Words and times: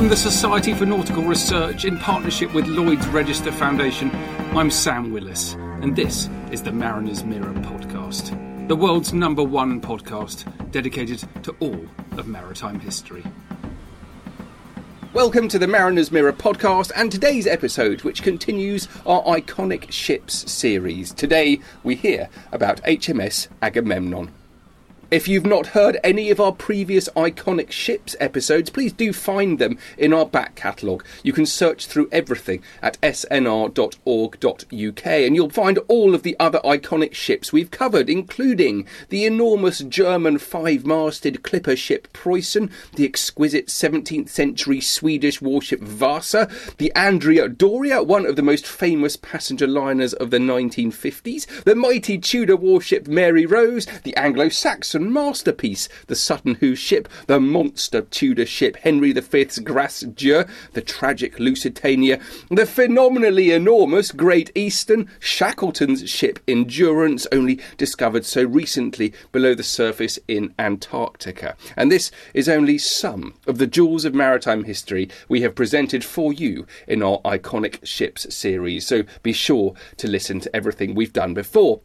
From 0.00 0.08
the 0.08 0.16
Society 0.16 0.72
for 0.72 0.86
Nautical 0.86 1.24
Research 1.24 1.84
in 1.84 1.98
partnership 1.98 2.54
with 2.54 2.66
Lloyd's 2.66 3.06
Register 3.08 3.52
Foundation, 3.52 4.10
I'm 4.56 4.70
Sam 4.70 5.12
Willis, 5.12 5.52
and 5.82 5.94
this 5.94 6.30
is 6.50 6.62
the 6.62 6.72
Mariner's 6.72 7.22
Mirror 7.22 7.52
podcast, 7.56 8.66
the 8.66 8.74
world's 8.74 9.12
number 9.12 9.42
one 9.42 9.78
podcast 9.78 10.70
dedicated 10.70 11.22
to 11.42 11.54
all 11.60 11.84
of 12.12 12.26
maritime 12.26 12.80
history. 12.80 13.22
Welcome 15.12 15.48
to 15.48 15.58
the 15.58 15.68
Mariner's 15.68 16.10
Mirror 16.10 16.32
podcast 16.32 16.92
and 16.96 17.12
today's 17.12 17.46
episode, 17.46 18.02
which 18.02 18.22
continues 18.22 18.88
our 19.04 19.22
iconic 19.24 19.92
ships 19.92 20.50
series. 20.50 21.12
Today 21.12 21.60
we 21.82 21.94
hear 21.94 22.30
about 22.52 22.82
HMS 22.84 23.48
Agamemnon. 23.60 24.30
If 25.10 25.26
you've 25.26 25.44
not 25.44 25.66
heard 25.68 25.98
any 26.04 26.30
of 26.30 26.40
our 26.40 26.52
previous 26.52 27.08
iconic 27.16 27.72
ships 27.72 28.14
episodes, 28.20 28.70
please 28.70 28.92
do 28.92 29.12
find 29.12 29.58
them 29.58 29.76
in 29.98 30.12
our 30.12 30.24
back 30.24 30.54
catalogue. 30.54 31.04
You 31.24 31.32
can 31.32 31.46
search 31.46 31.86
through 31.86 32.08
everything 32.12 32.62
at 32.80 32.96
snr.org.uk 33.00 33.76
and 35.06 35.34
you'll 35.34 35.50
find 35.50 35.78
all 35.88 36.14
of 36.14 36.22
the 36.22 36.36
other 36.38 36.60
iconic 36.60 37.12
ships 37.14 37.52
we've 37.52 37.72
covered, 37.72 38.08
including 38.08 38.86
the 39.08 39.24
enormous 39.24 39.80
German 39.80 40.38
five 40.38 40.86
masted 40.86 41.42
clipper 41.42 41.74
ship 41.74 42.06
Preussen, 42.12 42.70
the 42.94 43.04
exquisite 43.04 43.66
17th 43.66 44.28
century 44.28 44.80
Swedish 44.80 45.42
warship 45.42 45.80
Vasa, 45.80 46.48
the 46.78 46.94
Andrea 46.94 47.48
Doria, 47.48 48.00
one 48.00 48.26
of 48.26 48.36
the 48.36 48.42
most 48.42 48.64
famous 48.64 49.16
passenger 49.16 49.66
liners 49.66 50.12
of 50.12 50.30
the 50.30 50.38
1950s, 50.38 51.64
the 51.64 51.74
mighty 51.74 52.16
Tudor 52.16 52.54
warship 52.54 53.08
Mary 53.08 53.44
Rose, 53.44 53.86
the 54.04 54.14
Anglo 54.14 54.48
Saxon 54.48 54.99
masterpiece, 55.00 55.88
the 56.06 56.14
Sutton 56.14 56.56
Hoo 56.56 56.74
ship, 56.74 57.08
the 57.26 57.40
monster 57.40 58.02
Tudor 58.02 58.46
ship 58.46 58.76
Henry 58.76 59.12
V's 59.12 59.58
Grace 59.58 60.00
Dieu, 60.00 60.44
the 60.72 60.82
tragic 60.82 61.38
Lusitania, 61.38 62.20
the 62.50 62.66
phenomenally 62.66 63.50
enormous 63.50 64.12
Great 64.12 64.50
Eastern, 64.54 65.08
Shackleton's 65.18 66.08
ship 66.08 66.38
Endurance, 66.46 67.26
only 67.32 67.60
discovered 67.76 68.24
so 68.24 68.44
recently 68.44 69.12
below 69.32 69.54
the 69.54 69.62
surface 69.62 70.18
in 70.28 70.54
Antarctica. 70.58 71.56
And 71.76 71.90
this 71.90 72.10
is 72.34 72.48
only 72.48 72.78
some 72.78 73.34
of 73.46 73.58
the 73.58 73.66
jewels 73.66 74.04
of 74.04 74.14
maritime 74.14 74.64
history 74.64 75.08
we 75.28 75.42
have 75.42 75.54
presented 75.54 76.04
for 76.04 76.32
you 76.32 76.66
in 76.86 77.02
our 77.02 77.20
iconic 77.22 77.84
ships 77.84 78.34
series. 78.34 78.86
So 78.86 79.04
be 79.22 79.32
sure 79.32 79.74
to 79.96 80.08
listen 80.08 80.40
to 80.40 80.56
everything 80.56 80.94
we've 80.94 81.12
done 81.12 81.34
before. 81.34 81.80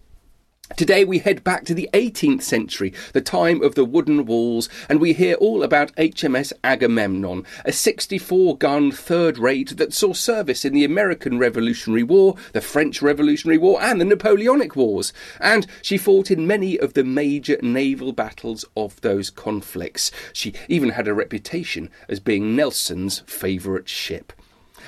Today 0.76 1.06
we 1.06 1.20
head 1.20 1.44
back 1.44 1.64
to 1.66 1.76
the 1.76 1.88
18th 1.94 2.42
century, 2.42 2.92
the 3.14 3.22
time 3.22 3.62
of 3.62 3.76
the 3.76 3.86
wooden 3.86 4.26
walls, 4.26 4.68
and 4.90 5.00
we 5.00 5.14
hear 5.14 5.36
all 5.36 5.62
about 5.62 5.96
HMS 5.96 6.52
Agamemnon, 6.64 7.46
a 7.64 7.72
64 7.72 8.58
gun 8.58 8.92
third 8.92 9.38
rate 9.38 9.78
that 9.78 9.94
saw 9.94 10.12
service 10.12 10.66
in 10.66 10.74
the 10.74 10.84
American 10.84 11.38
Revolutionary 11.38 12.02
War, 12.02 12.36
the 12.54 12.62
French 12.62 13.04
Revolutionary 13.04 13.60
War, 13.60 13.80
and 13.80 14.02
the 14.02 14.06
Napoleonic 14.06 14.76
Wars. 14.76 15.14
And 15.40 15.68
she 15.84 16.00
fought 16.00 16.32
in 16.32 16.48
many 16.48 16.80
of 16.80 16.94
the 16.94 17.04
major 17.04 17.60
naval 17.62 18.12
battles 18.12 18.66
of 18.76 19.00
those 19.02 19.30
conflicts. 19.30 20.12
She 20.34 20.56
even 20.68 20.90
had 20.90 21.08
a 21.08 21.14
reputation 21.14 21.92
as 22.10 22.20
being 22.20 22.56
Nelson's 22.56 23.20
favourite 23.28 23.88
ship. 23.88 24.34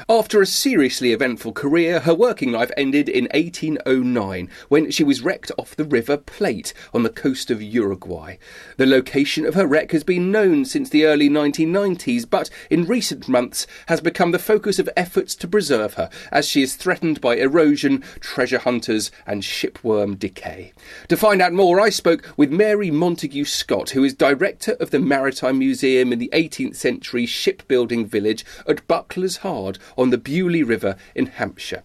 After 0.08 0.42
a 0.42 0.46
seriously 0.46 1.12
eventful 1.12 1.54
career, 1.54 2.02
her 2.02 2.14
working 2.14 2.52
life 2.52 2.70
ended 2.78 3.10
in 3.10 3.26
1809 3.34 4.48
when 4.70 4.92
she 4.92 5.04
was 5.04 5.22
wrecked 5.22 5.52
off 5.58 5.76
the 5.76 5.86
River 5.86 6.18
Plate 6.18 6.72
on 6.94 7.02
the 7.02 7.10
coast 7.10 7.50
of 7.50 7.64
Uruguay. 7.64 8.38
The 8.78 8.86
location 8.86 9.44
of 9.44 9.56
her 9.56 9.66
wreck 9.66 9.92
has 9.94 10.04
been 10.04 10.32
known 10.32 10.66
since 10.66 10.90
the 10.90 11.06
early 11.06 11.30
1990s, 11.30 12.30
but 12.30 12.52
in 12.70 12.86
recent 12.86 13.28
months 13.28 13.66
has 13.88 14.00
become 14.00 14.32
the 14.32 14.40
focus 14.40 14.78
of 14.78 14.90
efforts 14.96 15.34
to 15.36 15.48
preserve 15.48 15.96
her 15.96 16.12
as 16.32 16.48
she 16.48 16.62
is 16.62 16.76
threatened 16.76 17.20
by 17.20 17.36
erosion, 17.36 18.04
treasure 18.20 18.60
hunters, 18.60 19.10
and 19.26 19.42
shipworm 19.42 20.18
decay. 20.18 20.74
To 21.08 21.18
find 21.18 21.42
out 21.42 21.54
more, 21.54 21.82
I 21.82 21.90
spoke 21.90 22.34
with 22.38 22.52
Mary 22.52 22.92
Montagu 22.92 23.48
Scott, 23.48 23.92
who 23.92 24.04
is 24.04 24.14
director 24.14 24.74
of 24.74 24.92
the 24.92 25.00
Maritime 25.00 25.58
Museum 25.58 26.14
in 26.14 26.20
the 26.20 26.30
18th 26.34 26.76
century 26.76 27.26
shipbuilding 27.26 28.06
village 28.06 28.46
at 28.68 28.88
Buckler's 28.88 29.38
Hard 29.38 29.80
on 29.98 30.10
the 30.10 30.18
Beaulieu 30.18 30.66
River 30.66 30.96
in 31.16 31.28
Hampshire. 31.28 31.84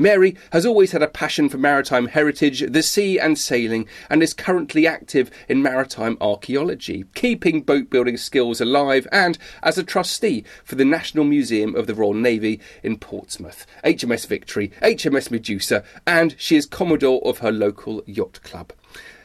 Mary 0.00 0.34
has 0.52 0.64
always 0.64 0.92
had 0.92 1.02
a 1.02 1.06
passion 1.06 1.50
for 1.50 1.58
maritime 1.58 2.06
heritage, 2.06 2.64
the 2.72 2.82
sea, 2.82 3.18
and 3.18 3.38
sailing, 3.38 3.86
and 4.08 4.22
is 4.22 4.32
currently 4.32 4.86
active 4.86 5.30
in 5.46 5.60
maritime 5.60 6.16
archaeology, 6.22 7.04
keeping 7.14 7.60
boat 7.60 7.90
building 7.90 8.16
skills 8.16 8.62
alive, 8.62 9.06
and 9.12 9.36
as 9.62 9.76
a 9.76 9.84
trustee 9.84 10.42
for 10.64 10.74
the 10.74 10.86
National 10.86 11.24
Museum 11.24 11.74
of 11.74 11.86
the 11.86 11.94
Royal 11.94 12.14
Navy 12.14 12.60
in 12.82 12.96
Portsmouth, 12.96 13.66
HMS 13.84 14.26
Victory, 14.26 14.72
HMS 14.80 15.30
Medusa, 15.30 15.84
and 16.06 16.34
she 16.38 16.56
is 16.56 16.64
Commodore 16.64 17.20
of 17.22 17.40
her 17.40 17.52
local 17.52 18.02
yacht 18.06 18.40
club. 18.42 18.72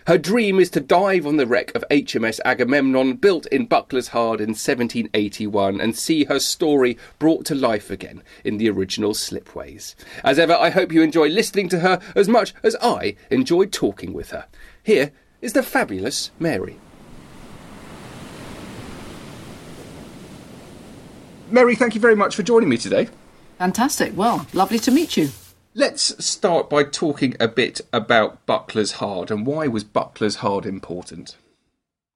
Her 0.07 0.19
dream 0.19 0.59
is 0.59 0.69
to 0.71 0.79
dive 0.79 1.25
on 1.25 1.37
the 1.37 1.47
wreck 1.47 1.73
of 1.73 1.83
HMS 1.89 2.39
Agamemnon, 2.45 3.15
built 3.15 3.47
in 3.47 3.67
Buckler's 3.67 4.09
Hard 4.09 4.39
in 4.39 4.49
1781, 4.49 5.81
and 5.81 5.95
see 5.95 6.25
her 6.25 6.39
story 6.39 6.95
brought 7.17 7.43
to 7.45 7.55
life 7.55 7.89
again 7.89 8.21
in 8.43 8.57
the 8.57 8.69
original 8.69 9.15
slipways. 9.15 9.95
As 10.23 10.37
ever, 10.37 10.53
I 10.53 10.69
hope 10.69 10.91
you 10.91 11.01
enjoy 11.01 11.29
listening 11.29 11.69
to 11.69 11.79
her 11.79 11.99
as 12.15 12.29
much 12.29 12.53
as 12.61 12.75
I 12.83 13.15
enjoyed 13.31 13.71
talking 13.71 14.13
with 14.13 14.29
her. 14.29 14.45
Here 14.83 15.11
is 15.41 15.53
the 15.53 15.63
fabulous 15.63 16.29
Mary. 16.37 16.77
Mary, 21.49 21.75
thank 21.75 21.95
you 21.95 22.01
very 22.01 22.15
much 22.15 22.35
for 22.35 22.43
joining 22.43 22.69
me 22.69 22.77
today. 22.77 23.09
Fantastic. 23.57 24.15
Well, 24.15 24.45
lovely 24.53 24.77
to 24.79 24.91
meet 24.91 25.17
you. 25.17 25.29
Let's 25.77 26.25
start 26.25 26.69
by 26.69 26.85
talking 26.85 27.35
a 27.37 27.49
bit 27.49 27.81
about 27.91 28.45
Buckler's 28.45 28.93
Hard 28.93 29.29
and 29.29 29.45
why 29.45 29.67
was 29.67 29.83
Buckler's 29.83 30.37
Hard 30.37 30.65
important? 30.65 31.35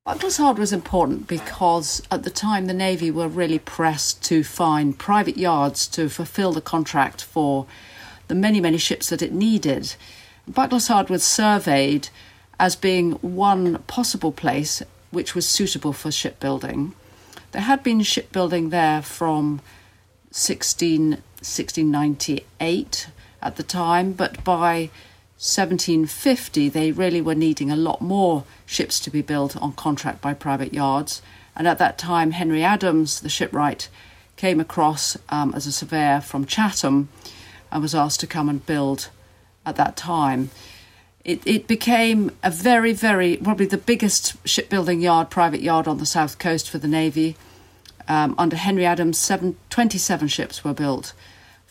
Buckler's 0.06 0.38
Hard 0.38 0.58
was 0.58 0.72
important 0.72 1.28
because 1.28 2.02
at 2.10 2.24
the 2.24 2.30
time 2.30 2.68
the 2.68 2.74
Navy 2.74 3.12
were 3.12 3.28
really 3.28 3.60
pressed 3.60 4.24
to 4.24 4.46
find 4.46 4.98
private 4.98 5.36
yards 5.36 5.88
to 5.88 6.08
fulfil 6.08 6.54
the 6.54 6.62
contract 6.62 7.22
for 7.22 7.66
the 8.30 8.34
many, 8.34 8.62
many 8.62 8.78
ships 8.78 9.10
that 9.10 9.22
it 9.22 9.34
needed. 9.34 9.94
Buckler's 10.48 10.88
Hard 10.88 11.10
was 11.10 11.26
surveyed 11.26 12.08
as 12.62 12.78
being 12.78 13.12
one 13.16 13.80
possible 13.88 14.32
place 14.32 14.82
which 15.12 15.36
was 15.36 15.46
suitable 15.46 15.92
for 15.92 16.14
shipbuilding. 16.14 16.94
There 17.52 17.64
had 17.64 17.84
been 17.84 18.04
shipbuilding 18.04 18.70
there 18.70 19.02
from 19.02 19.60
16, 20.32 21.10
1698 21.10 23.08
at 23.42 23.56
the 23.56 23.64
time, 23.64 24.14
but 24.14 24.44
by 24.44 24.90
1750 25.40 26.68
they 26.68 26.92
really 26.92 27.22
were 27.22 27.36
needing 27.36 27.72
a 27.72 27.76
lot 27.76 28.02
more 28.02 28.44
ships 28.66 29.00
to 29.00 29.10
be 29.10 29.22
built 29.22 29.56
on 29.58 29.72
contract 29.72 30.22
by 30.22 30.34
private 30.34 30.74
yards. 30.74 31.22
And 31.56 31.68
at 31.68 31.78
that 31.78 31.98
time, 31.98 32.32
Henry 32.32 32.64
Adams, 32.64 33.22
the 33.22 33.30
shipwright, 33.30 33.90
came 34.36 34.60
across 34.60 35.18
um, 35.30 35.54
as 35.54 35.66
a 35.66 35.72
surveyor 35.72 36.22
from 36.22 36.46
Chatham 36.46 37.10
and 37.72 37.82
was 37.82 37.96
asked 37.96 38.20
to 38.22 38.28
come 38.28 38.50
and 38.50 38.66
build 38.66 39.10
at 39.66 39.76
that 39.76 39.96
time. 39.96 40.50
It, 41.26 41.42
it 41.46 41.68
became 41.68 42.32
a 42.44 42.50
very, 42.52 42.94
very, 42.94 43.38
probably 43.38 43.66
the 43.66 43.78
biggest 43.78 44.36
shipbuilding 44.48 45.02
yard, 45.02 45.30
private 45.30 45.62
yard 45.62 45.88
on 45.88 45.98
the 45.98 46.06
south 46.06 46.40
coast 46.40 46.70
for 46.70 46.78
the 46.78 46.88
Navy. 46.88 47.36
Um, 48.08 48.36
under 48.38 48.56
Henry 48.56 48.86
Adams, 48.86 49.18
seven, 49.18 49.56
27 49.70 50.28
ships 50.30 50.64
were 50.64 50.74
built 50.74 51.14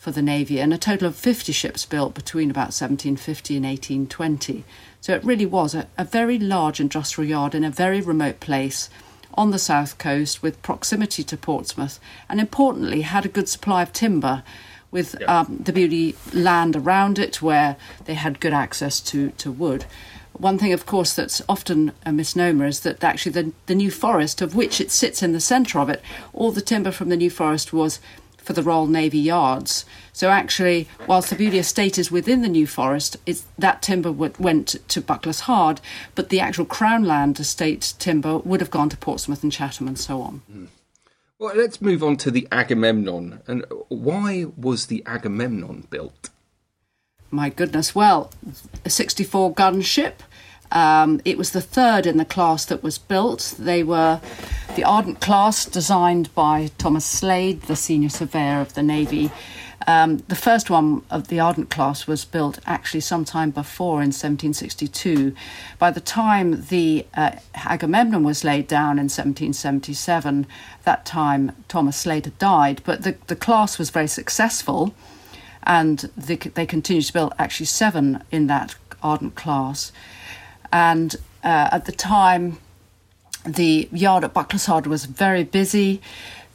for 0.09 0.15
the 0.15 0.21
Navy 0.23 0.59
and 0.59 0.73
a 0.73 0.77
total 0.79 1.07
of 1.07 1.15
50 1.15 1.51
ships 1.51 1.85
built 1.85 2.15
between 2.15 2.49
about 2.49 2.73
1750 2.73 3.57
and 3.57 3.63
1820. 3.63 4.63
So 5.01 5.13
it 5.13 5.23
really 5.23 5.45
was 5.45 5.75
a, 5.75 5.85
a 5.99 6.03
very 6.03 6.39
large 6.39 6.79
industrial 6.79 7.29
yard 7.29 7.53
in 7.53 7.63
a 7.63 7.69
very 7.69 8.01
remote 8.01 8.39
place 8.39 8.89
on 9.35 9.51
the 9.51 9.59
south 9.59 9.99
coast 9.99 10.41
with 10.41 10.63
proximity 10.63 11.23
to 11.25 11.37
Portsmouth 11.37 11.99
and 12.27 12.39
importantly 12.39 13.01
had 13.01 13.23
a 13.23 13.29
good 13.29 13.47
supply 13.47 13.83
of 13.83 13.93
timber 13.93 14.41
with 14.89 15.15
yep. 15.19 15.29
um, 15.29 15.59
the 15.63 15.71
Beaulieu 15.71 16.13
land 16.33 16.75
around 16.75 17.19
it 17.19 17.39
where 17.39 17.75
they 18.05 18.15
had 18.15 18.39
good 18.39 18.53
access 18.53 18.99
to, 19.01 19.29
to 19.37 19.51
wood. 19.51 19.85
One 20.33 20.57
thing, 20.57 20.73
of 20.73 20.87
course, 20.87 21.13
that's 21.13 21.39
often 21.47 21.91
a 22.03 22.11
misnomer 22.11 22.65
is 22.65 22.79
that 22.79 23.03
actually 23.03 23.33
the, 23.33 23.51
the 23.67 23.75
New 23.75 23.91
Forest, 23.91 24.41
of 24.41 24.55
which 24.55 24.81
it 24.81 24.89
sits 24.89 25.21
in 25.21 25.33
the 25.33 25.39
centre 25.39 25.77
of 25.77 25.87
it, 25.87 26.01
all 26.33 26.51
the 26.51 26.61
timber 26.61 26.89
from 26.89 27.09
the 27.09 27.17
New 27.17 27.29
Forest 27.29 27.73
was 27.73 27.99
for 28.41 28.53
the 28.53 28.63
Royal 28.63 28.87
Navy 28.87 29.19
yards. 29.19 29.85
So 30.13 30.29
actually, 30.29 30.87
whilst 31.07 31.29
the 31.29 31.35
Beaulieu 31.35 31.59
estate 31.59 31.97
is 31.97 32.11
within 32.11 32.41
the 32.41 32.49
New 32.49 32.67
Forest, 32.67 33.17
that 33.57 33.81
timber 33.81 34.11
went 34.11 34.75
to 34.87 35.01
Bucklers 35.01 35.41
Hard, 35.41 35.81
but 36.15 36.29
the 36.29 36.39
actual 36.39 36.65
Crown 36.65 37.03
Land 37.03 37.39
estate 37.39 37.93
timber 37.99 38.37
would 38.39 38.61
have 38.61 38.71
gone 38.71 38.89
to 38.89 38.97
Portsmouth 38.97 39.43
and 39.43 39.51
Chatham 39.51 39.87
and 39.87 39.99
so 39.99 40.21
on. 40.21 40.41
Mm. 40.51 40.67
Well, 41.39 41.55
let's 41.55 41.81
move 41.81 42.03
on 42.03 42.17
to 42.17 42.31
the 42.31 42.49
Agamemnon. 42.51 43.39
And 43.47 43.63
why 43.87 44.47
was 44.57 44.87
the 44.87 45.01
Agamemnon 45.05 45.87
built? 45.89 46.29
My 47.31 47.49
goodness, 47.49 47.95
well, 47.95 48.31
a 48.83 48.89
64 48.89 49.53
gun 49.53 49.81
ship. 49.81 50.21
Um, 50.71 51.21
it 51.23 51.37
was 51.37 51.51
the 51.51 51.61
third 51.61 52.05
in 52.05 52.17
the 52.17 52.25
class 52.25 52.65
that 52.65 52.83
was 52.83 52.97
built. 52.97 53.55
They 53.57 53.83
were 53.83 54.19
the 54.75 54.83
Ardent 54.83 55.19
class, 55.19 55.65
designed 55.65 56.33
by 56.35 56.69
Thomas 56.77 57.05
Slade, 57.05 57.63
the 57.63 57.75
senior 57.75 58.09
surveyor 58.09 58.61
of 58.61 58.73
the 58.73 58.83
Navy. 58.83 59.31
Um, 59.87 60.17
the 60.27 60.35
first 60.35 60.69
one 60.69 61.03
of 61.09 61.29
the 61.29 61.39
Ardent 61.39 61.69
class 61.69 62.05
was 62.05 62.25
built 62.25 62.59
actually 62.65 62.99
sometime 62.99 63.51
before 63.51 63.95
in 63.95 64.11
1762. 64.11 65.33
By 65.79 65.91
the 65.91 66.01
time 66.01 66.65
the 66.69 67.05
uh, 67.15 67.31
Agamemnon 67.55 68.23
was 68.23 68.43
laid 68.43 68.67
down 68.67 68.99
in 68.99 69.05
1777, 69.05 70.45
that 70.83 71.05
time 71.05 71.51
Thomas 71.67 71.97
Slade 71.97 72.25
had 72.25 72.37
died, 72.37 72.81
but 72.85 73.03
the, 73.03 73.17
the 73.27 73.35
class 73.35 73.79
was 73.79 73.89
very 73.89 74.07
successful 74.07 74.93
and 75.63 76.09
they, 76.15 76.35
they 76.35 76.65
continued 76.65 77.05
to 77.05 77.13
build 77.13 77.33
actually 77.39 77.65
seven 77.65 78.23
in 78.31 78.47
that 78.47 78.75
Ardent 79.01 79.35
class. 79.35 79.91
And 80.71 81.15
uh, 81.43 81.69
at 81.71 81.85
the 81.85 81.91
time, 81.91 82.59
the 83.45 83.89
yard 83.91 84.23
at 84.23 84.33
Buckler's 84.33 84.87
was 84.87 85.05
very 85.05 85.43
busy. 85.43 86.01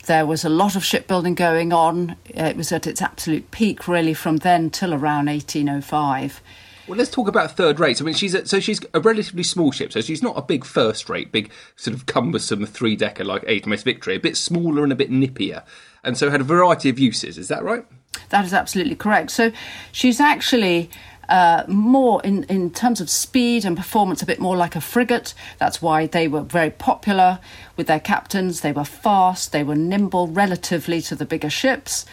There 0.06 0.26
was 0.26 0.44
a 0.44 0.50
lot 0.50 0.76
of 0.76 0.84
shipbuilding 0.84 1.34
going 1.34 1.72
on. 1.72 2.10
Uh, 2.36 2.44
it 2.44 2.56
was 2.56 2.72
at 2.72 2.86
its 2.86 3.00
absolute 3.00 3.50
peak, 3.50 3.88
really, 3.88 4.12
from 4.12 4.38
then 4.38 4.70
till 4.70 4.92
around 4.92 5.26
1805. 5.26 6.42
Well, 6.86 6.98
let's 6.98 7.10
talk 7.10 7.28
about 7.28 7.56
third 7.56 7.80
rates. 7.80 8.02
I 8.02 8.04
mean, 8.04 8.14
she's 8.14 8.34
a, 8.34 8.46
so 8.46 8.60
she's 8.60 8.80
a 8.92 9.00
relatively 9.00 9.42
small 9.42 9.72
ship, 9.72 9.92
so 9.92 10.02
she's 10.02 10.22
not 10.22 10.36
a 10.36 10.42
big 10.42 10.66
first 10.66 11.08
rate, 11.08 11.32
big 11.32 11.50
sort 11.76 11.96
of 11.96 12.04
cumbersome 12.04 12.66
three 12.66 12.94
decker 12.94 13.24
like 13.24 13.42
HMS 13.44 13.82
Victory. 13.82 14.16
A 14.16 14.20
bit 14.20 14.36
smaller 14.36 14.82
and 14.82 14.92
a 14.92 14.96
bit 14.96 15.10
nippier, 15.10 15.64
and 16.02 16.18
so 16.18 16.28
had 16.28 16.42
a 16.42 16.44
variety 16.44 16.90
of 16.90 16.98
uses. 16.98 17.38
Is 17.38 17.48
that 17.48 17.64
right? 17.64 17.86
That 18.28 18.44
is 18.44 18.52
absolutely 18.52 18.96
correct. 18.96 19.30
So 19.30 19.50
she's 19.92 20.20
actually 20.20 20.90
uh, 21.28 21.64
more 21.68 22.22
in, 22.22 22.44
in 22.44 22.70
terms 22.70 23.00
of 23.00 23.10
speed 23.10 23.64
and 23.64 23.76
performance, 23.76 24.22
a 24.22 24.26
bit 24.26 24.40
more 24.40 24.56
like 24.56 24.76
a 24.76 24.80
frigate. 24.80 25.34
That's 25.58 25.80
why 25.80 26.06
they 26.06 26.28
were 26.28 26.42
very 26.42 26.70
popular 26.70 27.38
with 27.76 27.86
their 27.86 28.00
captains. 28.00 28.60
They 28.60 28.72
were 28.72 28.84
fast, 28.84 29.52
they 29.52 29.64
were 29.64 29.76
nimble 29.76 30.28
relatively 30.28 31.00
to 31.02 31.14
the 31.14 31.24
bigger 31.24 31.50
ships, 31.50 32.06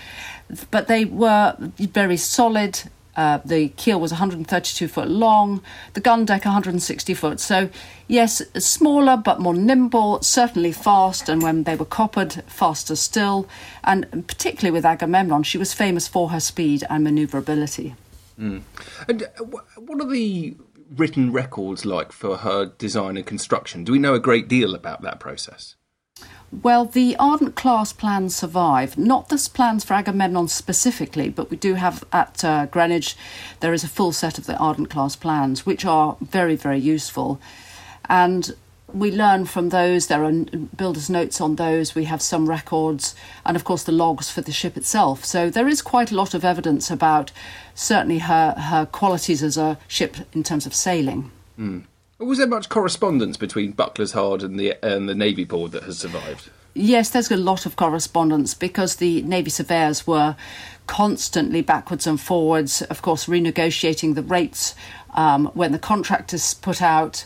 but 0.69 0.87
they 0.87 1.05
were 1.05 1.55
very 1.77 2.17
solid. 2.17 2.81
Uh, 3.13 3.39
the 3.43 3.67
keel 3.69 3.99
was 3.99 4.11
132 4.11 4.87
foot 4.87 5.09
long, 5.09 5.61
the 5.93 5.99
gun 5.99 6.23
deck 6.23 6.45
160 6.45 7.13
foot. 7.13 7.41
So, 7.41 7.69
yes, 8.07 8.41
smaller 8.57 9.17
but 9.17 9.41
more 9.41 9.53
nimble, 9.53 10.21
certainly 10.21 10.71
fast, 10.71 11.27
and 11.27 11.41
when 11.41 11.63
they 11.63 11.75
were 11.75 11.85
coppered, 11.85 12.41
faster 12.47 12.95
still. 12.95 13.49
And 13.83 14.25
particularly 14.27 14.71
with 14.71 14.85
Agamemnon, 14.85 15.43
she 15.43 15.57
was 15.57 15.73
famous 15.73 16.07
for 16.07 16.29
her 16.29 16.39
speed 16.39 16.85
and 16.89 17.05
manoeuvrability. 17.05 17.95
Mm. 18.39 18.61
And 19.07 19.23
uh, 19.23 19.43
what 19.43 20.01
are 20.01 20.09
the 20.09 20.55
written 20.95 21.31
records 21.31 21.85
like 21.85 22.11
for 22.11 22.37
her 22.37 22.65
design 22.65 23.17
and 23.17 23.25
construction? 23.25 23.83
Do 23.83 23.91
we 23.91 23.99
know 23.99 24.13
a 24.13 24.19
great 24.19 24.47
deal 24.47 24.75
about 24.75 25.01
that 25.01 25.19
process? 25.19 25.75
Well, 26.51 26.83
the 26.83 27.15
Ardent 27.17 27.55
class 27.55 27.93
plans 27.93 28.35
survive. 28.35 28.97
Not 28.97 29.29
the 29.29 29.49
plans 29.53 29.85
for 29.85 29.93
Agamemnon 29.93 30.49
specifically, 30.49 31.29
but 31.29 31.49
we 31.49 31.55
do 31.55 31.75
have 31.75 32.03
at 32.11 32.43
uh, 32.43 32.65
Greenwich, 32.65 33.15
there 33.61 33.71
is 33.71 33.85
a 33.85 33.87
full 33.87 34.11
set 34.11 34.37
of 34.37 34.47
the 34.47 34.57
Ardent 34.57 34.89
class 34.89 35.15
plans, 35.15 35.65
which 35.65 35.85
are 35.85 36.17
very, 36.19 36.57
very 36.57 36.79
useful. 36.79 37.39
And 38.09 38.51
we 38.93 39.11
learn 39.11 39.45
from 39.45 39.69
those. 39.69 40.07
There 40.07 40.23
are 40.23 40.31
builders' 40.31 41.09
notes 41.09 41.41
on 41.41 41.55
those. 41.55 41.95
We 41.95 42.05
have 42.05 42.21
some 42.21 42.49
records, 42.49 43.15
and 43.45 43.55
of 43.55 43.63
course 43.63 43.83
the 43.83 43.91
logs 43.91 44.29
for 44.29 44.41
the 44.41 44.51
ship 44.51 44.77
itself. 44.77 45.25
So 45.25 45.49
there 45.49 45.67
is 45.67 45.81
quite 45.81 46.11
a 46.11 46.15
lot 46.15 46.33
of 46.33 46.45
evidence 46.45 46.91
about 46.91 47.31
certainly 47.75 48.19
her 48.19 48.51
her 48.51 48.85
qualities 48.85 49.43
as 49.43 49.57
a 49.57 49.77
ship 49.87 50.17
in 50.33 50.43
terms 50.43 50.65
of 50.65 50.73
sailing. 50.73 51.31
Mm. 51.59 51.83
Was 52.19 52.37
there 52.37 52.47
much 52.47 52.69
correspondence 52.69 53.35
between 53.35 53.73
Buckler's 53.73 54.11
Hard 54.11 54.43
and 54.43 54.59
the 54.59 54.75
and 54.83 55.09
the 55.09 55.15
Navy 55.15 55.43
Board 55.43 55.71
that 55.71 55.83
has 55.83 55.97
survived? 55.97 56.49
Yes, 56.73 57.09
there's 57.09 57.29
a 57.29 57.37
lot 57.37 57.65
of 57.65 57.75
correspondence 57.75 58.53
because 58.53 58.95
the 58.95 59.21
Navy 59.23 59.49
surveyors 59.49 60.07
were 60.07 60.37
constantly 60.87 61.61
backwards 61.61 62.07
and 62.07 62.19
forwards, 62.19 62.81
of 62.83 63.01
course, 63.01 63.25
renegotiating 63.25 64.15
the 64.15 64.23
rates 64.23 64.73
um, 65.13 65.47
when 65.53 65.73
the 65.73 65.79
contract 65.79 66.33
is 66.33 66.53
put 66.53 66.81
out 66.81 67.25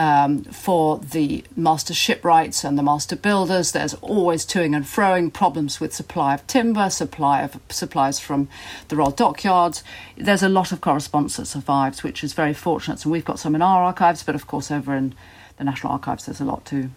um, 0.00 0.44
for 0.44 0.96
the 0.98 1.44
master 1.56 1.92
shipwrights 1.92 2.64
and 2.64 2.78
the 2.78 2.82
master 2.82 3.16
builders. 3.16 3.72
There's 3.72 3.92
always 3.94 4.46
toing 4.46 4.74
and 4.74 4.86
froing, 4.86 5.30
problems 5.30 5.78
with 5.78 5.92
supply 5.92 6.32
of 6.32 6.46
timber, 6.46 6.88
supply 6.88 7.42
of 7.42 7.60
supplies 7.68 8.18
from 8.18 8.48
the 8.88 8.96
Royal 8.96 9.10
Dockyards. 9.10 9.84
There's 10.16 10.42
a 10.42 10.48
lot 10.48 10.72
of 10.72 10.80
correspondence 10.80 11.36
that 11.36 11.44
survives, 11.44 12.02
which 12.02 12.24
is 12.24 12.32
very 12.32 12.54
fortunate. 12.54 13.04
And 13.04 13.12
we've 13.12 13.26
got 13.26 13.38
some 13.38 13.54
in 13.54 13.60
our 13.60 13.82
archives, 13.82 14.22
but 14.22 14.34
of 14.34 14.46
course 14.46 14.70
over 14.70 14.94
in 14.94 15.14
the 15.58 15.64
National 15.64 15.92
Archives 15.92 16.24
there's 16.24 16.40
a 16.40 16.46
lot 16.46 16.64
too. 16.64 16.88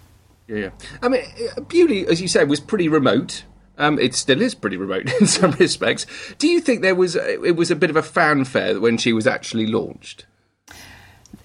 Yeah, 0.48 0.56
yeah. 0.56 0.70
I 1.02 1.10
mean, 1.10 1.24
Beaulieu, 1.68 2.06
as 2.10 2.22
you 2.22 2.30
said, 2.30 2.48
was 2.48 2.62
pretty 2.62 2.88
remote. 2.88 3.44
Um, 3.78 4.00
it 4.00 4.16
still 4.16 4.42
is 4.42 4.56
pretty 4.56 4.78
remote 4.78 5.12
in 5.20 5.28
some 5.28 5.52
respects. 5.52 6.06
Do 6.38 6.48
you 6.48 6.62
think 6.62 6.82
there 6.82 6.96
was 6.96 7.18
it 7.18 7.58
was 7.58 7.70
a 7.70 7.76
bit 7.76 7.90
of 7.90 7.98
a 7.98 8.04
fanfare 8.04 8.80
when 8.80 8.98
she 8.98 9.12
was 9.12 9.28
actually 9.28 9.68
launched? 9.68 10.26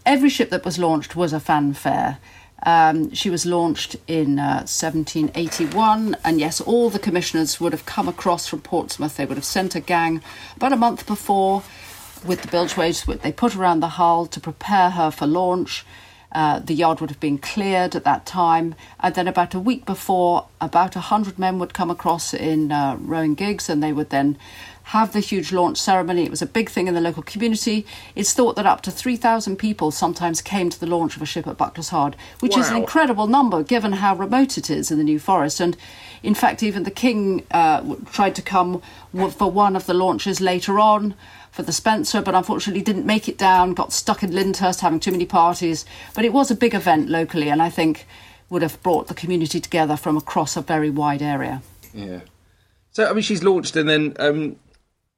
Every 0.08 0.30
ship 0.30 0.48
that 0.48 0.64
was 0.64 0.78
launched 0.78 1.14
was 1.14 1.34
a 1.34 1.38
fanfare. 1.38 2.18
Um, 2.64 3.12
she 3.12 3.28
was 3.30 3.44
launched 3.44 3.94
in 4.08 4.38
uh, 4.38 4.64
1781, 4.66 6.16
and 6.24 6.40
yes, 6.40 6.60
all 6.62 6.88
the 6.90 6.98
commissioners 6.98 7.60
would 7.60 7.72
have 7.72 7.84
come 7.84 8.08
across 8.08 8.48
from 8.48 8.62
Portsmouth. 8.62 9.16
They 9.16 9.26
would 9.26 9.36
have 9.36 9.44
sent 9.44 9.76
a 9.76 9.80
gang 9.80 10.22
about 10.56 10.72
a 10.72 10.76
month 10.76 11.06
before 11.06 11.62
with 12.24 12.42
the 12.42 12.48
bilgeways 12.48 13.04
that 13.04 13.22
they 13.22 13.30
put 13.30 13.54
around 13.54 13.80
the 13.80 13.88
hull 14.00 14.26
to 14.26 14.40
prepare 14.40 14.90
her 14.90 15.10
for 15.10 15.26
launch. 15.26 15.84
Uh, 16.30 16.58
the 16.58 16.74
yard 16.74 17.00
would 17.00 17.08
have 17.08 17.20
been 17.20 17.38
cleared 17.38 17.96
at 17.96 18.04
that 18.04 18.26
time, 18.26 18.74
and 19.00 19.14
then 19.14 19.26
about 19.26 19.54
a 19.54 19.60
week 19.60 19.86
before, 19.86 20.46
about 20.60 20.94
a 20.94 21.00
hundred 21.00 21.38
men 21.38 21.58
would 21.58 21.72
come 21.72 21.90
across 21.90 22.34
in 22.34 22.70
uh, 22.70 22.96
rowing 23.00 23.34
gigs, 23.34 23.70
and 23.70 23.82
they 23.82 23.92
would 23.92 24.10
then 24.10 24.36
have 24.88 25.12
the 25.12 25.20
huge 25.20 25.52
launch 25.52 25.76
ceremony. 25.76 26.24
It 26.24 26.30
was 26.30 26.40
a 26.40 26.46
big 26.46 26.70
thing 26.70 26.88
in 26.88 26.94
the 26.94 27.00
local 27.00 27.22
community. 27.22 27.84
It's 28.14 28.32
thought 28.32 28.56
that 28.56 28.64
up 28.64 28.80
to 28.82 28.90
3,000 28.90 29.56
people 29.56 29.90
sometimes 29.90 30.40
came 30.40 30.70
to 30.70 30.80
the 30.80 30.86
launch 30.86 31.14
of 31.14 31.20
a 31.20 31.26
ship 31.26 31.46
at 31.46 31.58
Bucklers 31.58 31.90
Hard, 31.90 32.16
which 32.40 32.54
wow. 32.54 32.62
is 32.62 32.70
an 32.70 32.76
incredible 32.78 33.26
number 33.26 33.62
given 33.62 33.92
how 33.92 34.16
remote 34.16 34.56
it 34.56 34.70
is 34.70 34.90
in 34.90 34.96
the 34.96 35.04
New 35.04 35.18
Forest. 35.18 35.60
And 35.60 35.76
in 36.22 36.34
fact, 36.34 36.62
even 36.62 36.84
the 36.84 36.90
King 36.90 37.44
uh, 37.50 37.96
tried 38.12 38.34
to 38.36 38.42
come 38.42 38.80
for 39.30 39.50
one 39.50 39.76
of 39.76 39.84
the 39.84 39.92
launches 39.92 40.40
later 40.40 40.80
on 40.80 41.14
for 41.50 41.62
the 41.62 41.72
Spencer, 41.72 42.22
but 42.22 42.34
unfortunately 42.34 42.82
didn't 42.82 43.06
make 43.06 43.28
it 43.28 43.38
down, 43.38 43.74
got 43.74 43.92
stuck 43.92 44.22
in 44.22 44.32
Lyndhurst 44.32 44.80
having 44.80 45.00
too 45.00 45.12
many 45.12 45.26
parties. 45.26 45.84
But 46.14 46.24
it 46.24 46.32
was 46.32 46.50
a 46.50 46.56
big 46.56 46.74
event 46.74 47.08
locally, 47.08 47.48
and 47.48 47.62
I 47.62 47.70
think 47.70 48.06
would 48.50 48.62
have 48.62 48.82
brought 48.82 49.08
the 49.08 49.14
community 49.14 49.60
together 49.60 49.96
from 49.96 50.16
across 50.16 50.56
a 50.56 50.62
very 50.62 50.90
wide 50.90 51.22
area. 51.22 51.62
Yeah. 51.92 52.20
So, 52.90 53.08
I 53.08 53.12
mean, 53.12 53.22
she's 53.22 53.42
launched, 53.42 53.76
and 53.76 53.88
then 53.88 54.14
um, 54.18 54.56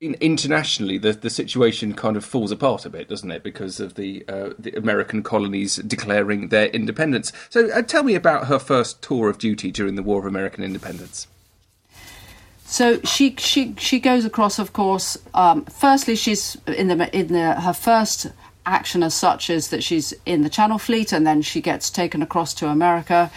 in, 0.01 0.15
internationally, 0.21 0.99
the 0.99 1.13
the 1.13 1.31
situation 1.31 1.95
kind 1.95 2.17
of 2.17 2.25
falls 2.25 2.51
apart 2.51 2.85
a 2.85 2.91
bit, 2.91 3.09
doesn't 3.09 3.31
it? 3.31 3.43
Because 3.43 3.81
of 3.81 3.95
the 3.95 4.25
uh, 4.29 4.51
the 4.59 4.73
American 4.77 5.23
colonies 5.23 5.77
declaring 5.77 6.49
their 6.49 6.67
independence. 6.67 7.33
So, 7.49 7.71
uh, 7.71 7.83
tell 7.83 8.03
me 8.03 8.15
about 8.15 8.47
her 8.47 8.59
first 8.59 9.03
tour 9.03 9.29
of 9.29 9.39
duty 9.39 9.71
during 9.71 9.95
the 9.95 10.03
War 10.03 10.19
of 10.21 10.27
American 10.27 10.65
Independence. 10.65 11.27
So 12.71 13.01
she 13.01 13.35
she 13.37 13.75
she 13.79 13.99
goes 13.99 14.25
across, 14.25 14.61
of 14.61 14.73
course. 14.73 15.19
Um, 15.35 15.65
firstly, 15.65 16.15
she's 16.15 16.57
in 16.69 16.87
the 16.87 17.19
in 17.19 17.27
the 17.33 17.61
her 17.61 17.73
first 17.73 18.29
action 18.65 19.03
as 19.03 19.13
such 19.13 19.51
is 19.51 19.71
that 19.71 19.83
she's 19.83 20.15
in 20.25 20.43
the 20.43 20.49
Channel 20.49 20.79
Fleet, 20.79 21.13
and 21.13 21.27
then 21.27 21.43
she 21.43 21.61
gets 21.61 21.91
taken 21.91 22.23
across 22.23 22.55
to 22.55 22.69
America 22.69 23.29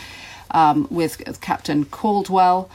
um, 0.51 0.87
with 0.91 1.41
Captain 1.41 1.83
Caldwell, 1.85 2.69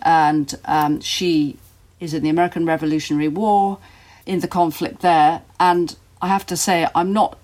and 0.00 0.54
um, 0.66 1.00
she 1.00 1.58
is 1.98 2.14
in 2.14 2.22
the 2.22 2.28
American 2.28 2.66
Revolutionary 2.66 3.28
War, 3.28 3.78
in 4.26 4.38
the 4.38 4.48
conflict 4.48 5.00
there. 5.00 5.42
And 5.58 5.96
I 6.22 6.28
have 6.28 6.46
to 6.46 6.56
say, 6.56 6.86
I'm 6.94 7.12
not 7.12 7.36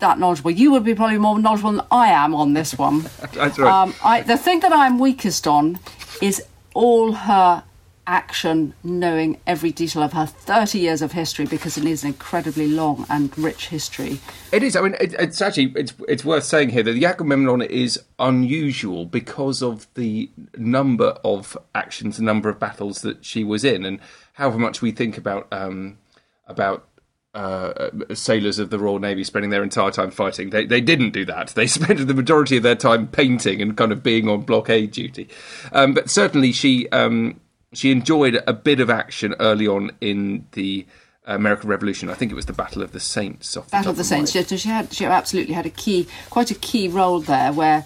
that 0.00 0.18
knowledgeable. 0.18 0.50
You 0.50 0.70
would 0.72 0.84
be 0.84 0.94
probably 0.94 1.16
more 1.16 1.38
knowledgeable 1.38 1.72
than 1.72 1.86
I 1.90 2.08
am 2.08 2.34
on 2.34 2.52
this 2.52 2.76
one. 2.76 3.02
That's 3.32 3.58
right. 3.58 3.72
Um, 3.72 3.94
I, 4.04 4.20
the 4.20 4.36
thing 4.36 4.60
that 4.60 4.72
I'm 4.72 4.98
weakest 4.98 5.46
on 5.46 5.78
is 6.20 6.42
all 6.74 7.12
her 7.12 7.62
action, 8.06 8.74
knowing 8.82 9.40
every 9.46 9.70
detail 9.70 10.02
of 10.02 10.12
her 10.12 10.26
30 10.26 10.78
years 10.78 11.02
of 11.02 11.12
history 11.12 11.46
because 11.46 11.78
it 11.78 11.84
is 11.84 12.02
an 12.02 12.08
incredibly 12.08 12.66
long 12.66 13.06
and 13.08 13.36
rich 13.38 13.68
history. 13.68 14.20
It 14.52 14.62
is. 14.62 14.76
I 14.76 14.82
mean, 14.82 14.96
it, 15.00 15.14
it's 15.18 15.40
actually 15.40 15.72
it's 15.76 15.94
it's 16.08 16.24
worth 16.24 16.44
saying 16.44 16.70
here 16.70 16.82
that 16.82 16.92
the 16.92 17.06
Agamemnon 17.06 17.62
is 17.62 18.00
unusual 18.18 19.06
because 19.06 19.62
of 19.62 19.86
the 19.94 20.30
number 20.56 21.18
of 21.24 21.56
actions, 21.74 22.16
the 22.16 22.24
number 22.24 22.48
of 22.48 22.58
battles 22.58 23.02
that 23.02 23.24
she 23.24 23.44
was 23.44 23.64
in, 23.64 23.84
and 23.84 24.00
however 24.34 24.58
much 24.58 24.82
we 24.82 24.90
think 24.90 25.16
about 25.16 25.46
um, 25.52 25.98
about 26.46 26.88
uh, 27.34 27.90
sailors 28.12 28.58
of 28.58 28.70
the 28.70 28.78
Royal 28.78 28.98
Navy 28.98 29.24
spending 29.24 29.50
their 29.50 29.62
entire 29.62 29.90
time 29.90 30.10
fighting. 30.10 30.50
They 30.50 30.66
they 30.66 30.80
didn't 30.80 31.10
do 31.10 31.24
that. 31.26 31.48
They 31.48 31.66
spent 31.68 32.06
the 32.06 32.14
majority 32.14 32.56
of 32.56 32.62
their 32.62 32.74
time 32.74 33.06
painting 33.06 33.62
and 33.62 33.76
kind 33.76 33.92
of 33.92 34.02
being 34.02 34.28
on 34.28 34.42
blockade 34.42 34.90
duty. 34.90 35.28
Um, 35.72 35.94
but 35.94 36.10
certainly 36.10 36.52
she 36.52 36.88
um, 36.90 37.40
she 37.72 37.90
enjoyed 37.90 38.42
a 38.46 38.52
bit 38.52 38.80
of 38.80 38.90
action 38.90 39.34
early 39.40 39.66
on 39.66 39.92
in 40.00 40.46
the 40.52 40.86
American 41.26 41.68
Revolution. 41.68 42.10
I 42.10 42.14
think 42.14 42.32
it 42.32 42.34
was 42.34 42.46
the 42.46 42.52
Battle 42.52 42.82
of 42.82 42.92
the 42.92 43.00
Saints. 43.00 43.52
The 43.54 43.60
Battle 43.62 43.90
of 43.90 43.96
the 43.96 44.04
Saints. 44.04 44.32
She, 44.32 44.42
she 44.42 44.68
had 44.68 44.92
she 44.92 45.04
absolutely 45.04 45.54
had 45.54 45.66
a 45.66 45.70
key, 45.70 46.08
quite 46.30 46.50
a 46.50 46.54
key 46.54 46.88
role 46.88 47.20
there, 47.20 47.52
where 47.52 47.84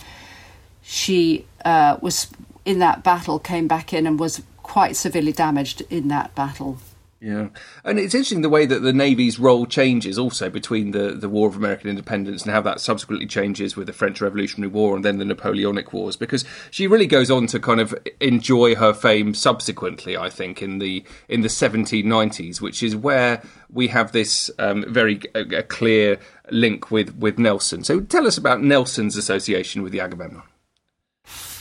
she 0.83 1.47
uh, 1.65 1.99
was 2.01 2.29
in 2.65 2.79
that 2.81 3.05
battle, 3.05 3.39
came 3.39 3.69
back 3.69 3.93
in, 3.93 4.07
and 4.07 4.19
was 4.19 4.43
quite 4.63 4.97
severely 4.97 5.33
damaged 5.33 5.83
in 5.91 6.09
that 6.09 6.35
battle. 6.35 6.79
Yeah, 7.19 7.49
and 7.83 7.99
it's 7.99 8.15
interesting 8.15 8.43
the 8.43 8.51
way 8.51 8.67
that 8.67 8.81
the 8.81 8.93
Navy's 8.93 9.39
role 9.39 9.65
changes 9.65 10.19
also 10.19 10.51
between 10.51 10.91
the, 10.91 11.13
the 11.13 11.31
War 11.31 11.49
of 11.49 11.57
American 11.57 11.89
Independence 11.89 12.43
and 12.43 12.53
how 12.53 12.61
that 12.61 12.79
subsequently 12.79 13.27
changes 13.27 13.75
with 13.75 13.87
the 13.87 13.95
French 13.95 14.21
Revolutionary 14.21 14.71
War 14.71 14.95
and 14.95 15.03
then 15.03 15.17
the 15.17 15.25
Napoleonic 15.25 15.95
Wars, 15.95 16.15
because 16.15 16.45
she 16.71 16.87
really 16.87 17.07
goes 17.07 17.31
on 17.31 17.47
to 17.47 17.59
kind 17.59 17.81
of 17.81 17.95
enjoy 18.21 18.75
her 18.75 18.93
fame 18.93 19.33
subsequently. 19.33 20.15
I 20.15 20.29
think 20.29 20.61
in 20.61 20.79
the 20.79 21.05
in 21.27 21.41
the 21.41 21.49
1790s, 21.49 22.61
which 22.61 22.83
is 22.83 22.95
where 22.95 23.43
we 23.71 23.89
have 23.89 24.13
this 24.13 24.51
um, 24.59 24.85
very 24.87 25.21
a 25.35 25.63
clear 25.63 26.19
link 26.51 26.91
with 26.91 27.17
with 27.17 27.39
Nelson. 27.39 27.83
So 27.83 28.01
tell 28.01 28.27
us 28.27 28.37
about 28.37 28.63
Nelson's 28.63 29.17
association 29.17 29.83
with 29.83 29.93
the 29.93 30.01
Agamemnon. 30.01 30.43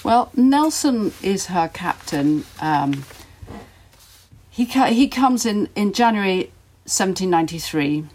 Well, 0.03 0.31
Nelson 0.35 1.13
is 1.23 1.47
her 1.47 1.69
captain. 1.69 2.45
Um, 2.59 3.05
he, 4.55 4.63
he 4.63 5.09
comes 5.09 5.45
in, 5.45 5.67
in 5.75 5.91
January 5.91 6.49
1793. 6.85 8.05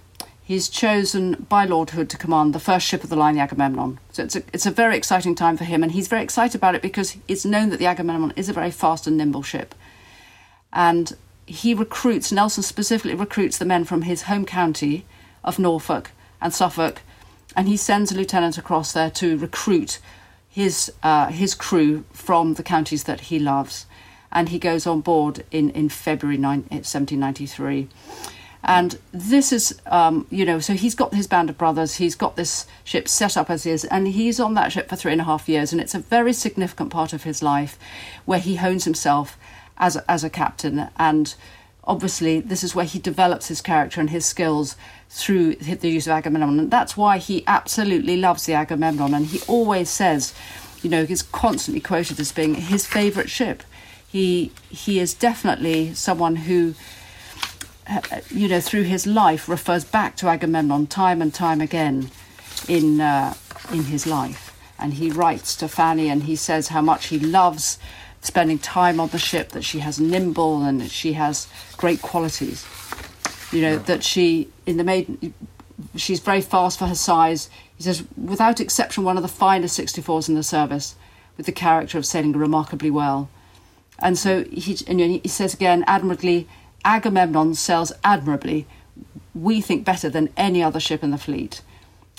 He's 0.42 0.70
chosen 0.70 1.47
by 1.50 1.66
Lord 1.66 1.90
Hood 1.90 2.09
to 2.09 2.16
command 2.16 2.54
the 2.54 2.59
first 2.59 2.87
ship 2.87 3.04
of 3.04 3.11
the 3.11 3.16
line, 3.16 3.35
the 3.35 3.42
Agamemnon. 3.42 3.99
So 4.12 4.25
it's 4.25 4.37
a, 4.37 4.42
it's 4.54 4.64
a 4.64 4.70
very 4.70 4.97
exciting 4.97 5.35
time 5.35 5.59
for 5.59 5.64
him, 5.64 5.82
and 5.82 5.92
he's 5.92 6.09
very 6.09 6.23
excited 6.23 6.54
about 6.54 6.75
it 6.75 6.80
because 6.80 7.18
it's 7.28 7.44
known 7.44 7.68
that 7.68 7.78
the 7.78 7.85
Agamemnon 7.85 8.32
is 8.37 8.49
a 8.49 8.54
very 8.54 8.70
fast 8.70 9.06
and 9.06 9.18
nimble 9.18 9.42
ship. 9.42 9.75
And 10.73 11.14
he 11.44 11.75
recruits, 11.75 12.32
Nelson 12.32 12.62
specifically 12.62 13.14
recruits 13.14 13.59
the 13.59 13.66
men 13.66 13.85
from 13.85 14.02
his 14.02 14.23
home 14.23 14.47
county 14.47 15.04
of 15.44 15.59
Norfolk 15.59 16.11
and 16.40 16.54
Suffolk, 16.54 17.02
and 17.54 17.68
he 17.68 17.76
sends 17.76 18.12
a 18.12 18.16
lieutenant 18.16 18.56
across 18.56 18.94
there 18.94 19.11
to 19.11 19.37
recruit 19.37 19.99
his 20.49 20.90
uh, 21.02 21.26
his 21.26 21.54
crew 21.54 22.04
from 22.14 22.54
the 22.54 22.62
counties 22.62 23.04
that 23.04 23.20
he 23.20 23.38
loves 23.38 23.85
and 24.32 24.50
he 24.50 24.58
goes 24.58 24.87
on 24.87 25.00
board 25.00 25.44
in, 25.50 25.70
in 25.70 25.88
February 25.88 26.38
9, 26.38 26.60
1793. 26.70 27.88
And 28.62 28.99
this 29.12 29.52
is, 29.52 29.80
um, 29.87 30.26
you 30.30 30.44
know, 30.44 30.60
so 30.60 30.75
he's 30.75 30.94
got 30.94 31.14
his 31.14 31.26
band 31.26 31.49
of 31.49 31.56
brothers, 31.56 31.96
he's 31.96 32.14
got 32.14 32.37
this 32.37 32.66
ship 32.84 33.08
set 33.08 33.37
up 33.37 33.49
as 33.49 33.64
is, 33.64 33.84
and 33.87 34.08
he's 34.08 34.38
on 34.38 34.54
that 34.54 34.70
ship 34.70 34.88
for 34.88 34.96
three 34.96 35.12
and 35.12 35.20
a 35.20 35.25
half 35.25 35.49
years. 35.49 35.72
And 35.72 35.80
it's 35.80 35.94
a 35.94 35.99
very 35.99 36.32
significant 36.32 36.90
part 36.90 37.12
of 37.12 37.22
his 37.22 37.42
life 37.42 37.78
where 38.26 38.38
he 38.38 38.56
hones 38.56 38.84
himself 38.84 39.38
as 39.78 39.96
as 40.08 40.25
a 40.25 40.30
captain. 40.30 40.88
And 40.99 41.34
obviously, 41.84 42.40
this 42.40 42.62
is 42.62 42.75
where 42.75 42.84
he 42.84 42.99
develops 42.99 43.49
his 43.49 43.62
character 43.62 43.99
and 43.99 44.10
his 44.10 44.26
skills 44.26 44.76
through 45.08 45.54
the 45.56 45.88
use 45.88 46.06
of 46.06 46.12
Agamemnon. 46.12 46.58
And 46.58 46.70
that's 46.70 46.99
why 46.99 47.16
he 47.16 47.42
absolutely 47.46 48.18
loves 48.18 48.44
the 48.44 48.52
Agamemnon. 48.52 49.14
And 49.14 49.26
he 49.26 49.40
always 49.49 49.88
says, 49.88 50.34
you 50.82 50.90
know, 50.90 51.06
he's 51.06 51.22
constantly 51.22 51.80
quoted 51.80 52.20
as 52.20 52.30
being 52.30 52.54
his 52.54 52.87
favourite 52.87 53.30
ship 53.30 53.62
he 54.10 54.50
he 54.68 54.98
is 54.98 55.14
definitely 55.14 55.94
someone 55.94 56.36
who 56.36 56.74
uh, 57.88 58.00
you 58.28 58.48
know 58.48 58.60
through 58.60 58.82
his 58.82 59.06
life 59.06 59.48
refers 59.48 59.84
back 59.84 60.16
to 60.16 60.26
Agamemnon 60.26 60.86
time 60.88 61.22
and 61.22 61.32
time 61.32 61.60
again 61.60 62.10
in 62.66 63.00
uh, 63.00 63.34
in 63.72 63.84
his 63.84 64.06
life. 64.06 64.48
And 64.80 64.94
he 64.94 65.10
writes 65.10 65.54
to 65.56 65.68
Fanny 65.68 66.08
and 66.08 66.24
he 66.24 66.34
says 66.34 66.68
how 66.68 66.80
much 66.80 67.08
he 67.08 67.18
loves 67.18 67.78
spending 68.22 68.58
time 68.58 68.98
on 68.98 69.08
the 69.08 69.18
ship 69.18 69.50
that 69.50 69.62
she 69.62 69.78
has 69.80 70.00
nimble 70.00 70.62
and 70.62 70.90
she 70.90 71.12
has 71.12 71.46
great 71.76 72.02
qualities. 72.02 72.66
You 73.52 73.62
know 73.62 73.78
that 73.78 74.02
she 74.02 74.48
in 74.66 74.76
the 74.76 74.84
maiden 74.84 75.34
she's 75.94 76.18
very 76.18 76.40
fast 76.40 76.80
for 76.80 76.86
her 76.86 76.96
size. 76.96 77.48
He 77.76 77.84
says 77.84 78.02
without 78.16 78.58
exception 78.58 79.04
one 79.04 79.16
of 79.16 79.22
the 79.22 79.28
finest 79.28 79.78
64s 79.78 80.28
in 80.28 80.34
the 80.34 80.42
service 80.42 80.96
with 81.36 81.46
the 81.46 81.52
character 81.52 81.96
of 81.96 82.04
sailing 82.04 82.32
remarkably 82.32 82.90
well 82.90 83.28
and 84.02 84.19
so 84.19 84.45
he, 84.45 84.78
and 84.87 85.00
he 85.00 85.28
says 85.28 85.54
again, 85.54 85.85
admirably, 85.87 86.49
Agamemnon 86.85 87.54
sails 87.54 87.92
admirably. 88.04 88.66
We 89.35 89.61
think 89.61 89.85
better 89.85 90.09
than 90.09 90.30
any 90.37 90.62
other 90.62 90.80
ship 90.80 91.02
in 91.02 91.11
the 91.11 91.19
fleet, 91.19 91.62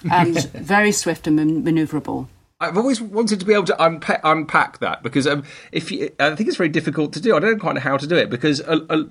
and 0.10 0.42
very 0.54 0.92
swift 0.92 1.28
and 1.28 1.36
man- 1.36 1.64
manoeuvrable. 1.64 2.28
I've 2.62 2.78
always 2.78 3.02
wanted 3.02 3.40
to 3.40 3.46
be 3.46 3.54
able 3.54 3.66
to 3.66 3.84
unpack, 3.84 4.22
unpack 4.24 4.78
that 4.80 5.02
because 5.02 5.26
um, 5.26 5.44
if 5.72 5.92
you, 5.92 6.12
I 6.20 6.36
think 6.36 6.48
it's 6.48 6.58
very 6.58 6.70
difficult 6.70 7.12
to 7.14 7.20
do. 7.20 7.36
I 7.36 7.40
don't 7.40 7.60
quite 7.60 7.74
know 7.74 7.82
how 7.82 7.98
to 7.98 8.06
do 8.06 8.16
it 8.16 8.30
because 8.30 8.60
a, 8.60 8.86
a, 8.88 9.06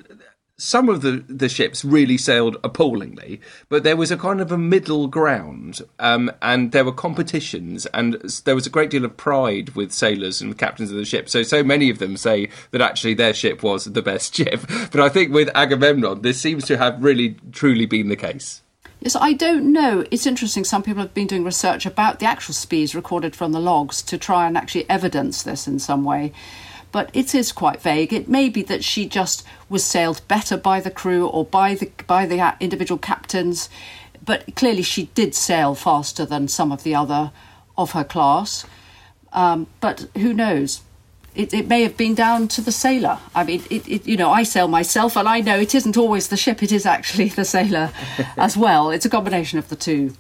some 0.61 0.91
of 0.91 1.01
the, 1.01 1.25
the 1.27 1.49
ships 1.49 1.85
really 1.85 2.19
sailed 2.19 2.59
appallingly, 2.63 3.41
but 3.71 3.83
there 3.83 3.97
was 3.97 4.11
a 4.11 4.17
kind 4.17 4.41
of 4.41 4.53
a 4.53 4.59
middle 4.59 5.07
ground, 5.07 5.81
um, 5.99 6.31
and 6.43 6.73
there 6.73 6.85
were 6.85 6.93
competitions, 6.93 7.87
and 7.87 8.15
there 8.45 8.55
was 8.55 8.67
a 8.67 8.71
great 8.71 8.91
deal 8.91 9.07
of 9.07 9.17
pride 9.17 9.71
with 9.71 9.91
sailors 9.91 10.43
and 10.43 10.59
captains 10.59 10.91
of 10.91 10.99
the 10.99 11.05
ship. 11.05 11.31
So, 11.31 11.43
so 11.43 11.65
many 11.65 11.89
of 11.89 11.99
them 11.99 12.17
say 12.17 12.51
that 12.73 12.83
actually 12.83 13.15
their 13.15 13.33
ship 13.33 13.63
was 13.63 13.87
the 13.87 14.03
best 14.03 14.35
ship. 14.37 14.61
But 14.93 15.01
I 15.01 15.09
think 15.09 15.33
with 15.33 15.49
Agamemnon, 15.55 16.21
this 16.21 16.41
seems 16.41 16.67
to 16.67 16.77
have 16.77 17.03
really 17.03 17.37
truly 17.53 17.87
been 17.87 18.11
the 18.11 18.17
case. 18.17 18.61
Yes, 19.01 19.17
I 19.17 19.33
don't 19.33 19.73
know. 19.73 20.05
It's 20.11 20.27
interesting. 20.27 20.65
Some 20.65 20.83
people 20.83 21.01
have 21.01 21.15
been 21.15 21.27
doing 21.27 21.43
research 21.43 21.87
about 21.87 22.19
the 22.19 22.27
actual 22.27 22.53
speeds 22.53 22.95
recorded 22.95 23.35
from 23.35 23.53
the 23.53 23.61
logs 23.61 24.03
to 24.03 24.19
try 24.19 24.47
and 24.47 24.59
actually 24.59 24.89
evidence 24.91 25.43
this 25.43 25.67
in 25.67 25.79
some 25.79 26.05
way 26.05 26.35
but 26.93 27.11
it 27.13 27.35
is 27.35 27.53
quite 27.53 27.81
vague. 27.81 28.13
It 28.13 28.29
may 28.29 28.49
be 28.49 28.63
that 28.63 28.85
she 28.85 29.07
just 29.07 29.47
was 29.69 29.85
sailed 29.85 30.23
better 30.29 30.57
by 30.57 30.81
the 30.81 30.91
crew 30.91 31.27
or 31.27 31.45
by 31.45 31.75
the 31.75 31.91
by 32.07 32.27
the 32.27 32.55
individual 32.61 32.99
captains, 32.99 33.69
but 34.25 34.55
clearly 34.57 34.83
she 34.83 35.07
did 35.15 35.35
sail 35.35 35.75
faster 35.75 36.25
than 36.25 36.49
some 36.49 36.73
of 36.73 36.83
the 36.83 36.95
other 36.95 37.33
of 37.77 37.93
her 37.93 38.05
class. 38.05 38.67
Um, 39.33 39.69
but 39.81 40.09
who 40.19 40.33
knows? 40.33 40.83
It, 41.33 41.55
it, 41.55 41.69
may 41.69 41.83
have 41.83 41.97
been 41.97 42.17
down 42.17 42.49
to 42.49 42.61
the 42.61 42.73
sailor. 42.73 43.19
I 43.37 43.45
mean, 43.45 43.63
it, 43.71 43.89
it, 43.89 44.07
you 44.07 44.17
know, 44.17 44.33
I 44.33 44.43
sail 44.43 44.67
myself, 44.67 45.17
and 45.17 45.29
I 45.29 45.41
know 45.41 45.61
it 45.61 45.77
isn't 45.77 45.97
always 45.97 46.27
the 46.27 46.37
ship; 46.37 46.61
it 46.61 46.73
is 46.73 46.85
actually 46.85 47.29
the 47.29 47.45
sailor 47.45 47.93
as 48.37 48.57
well. 48.57 48.91
It's 48.91 49.07
a 49.07 49.11
combination 49.11 49.61
of 49.61 49.69
the 49.69 49.77
two. 49.77 50.15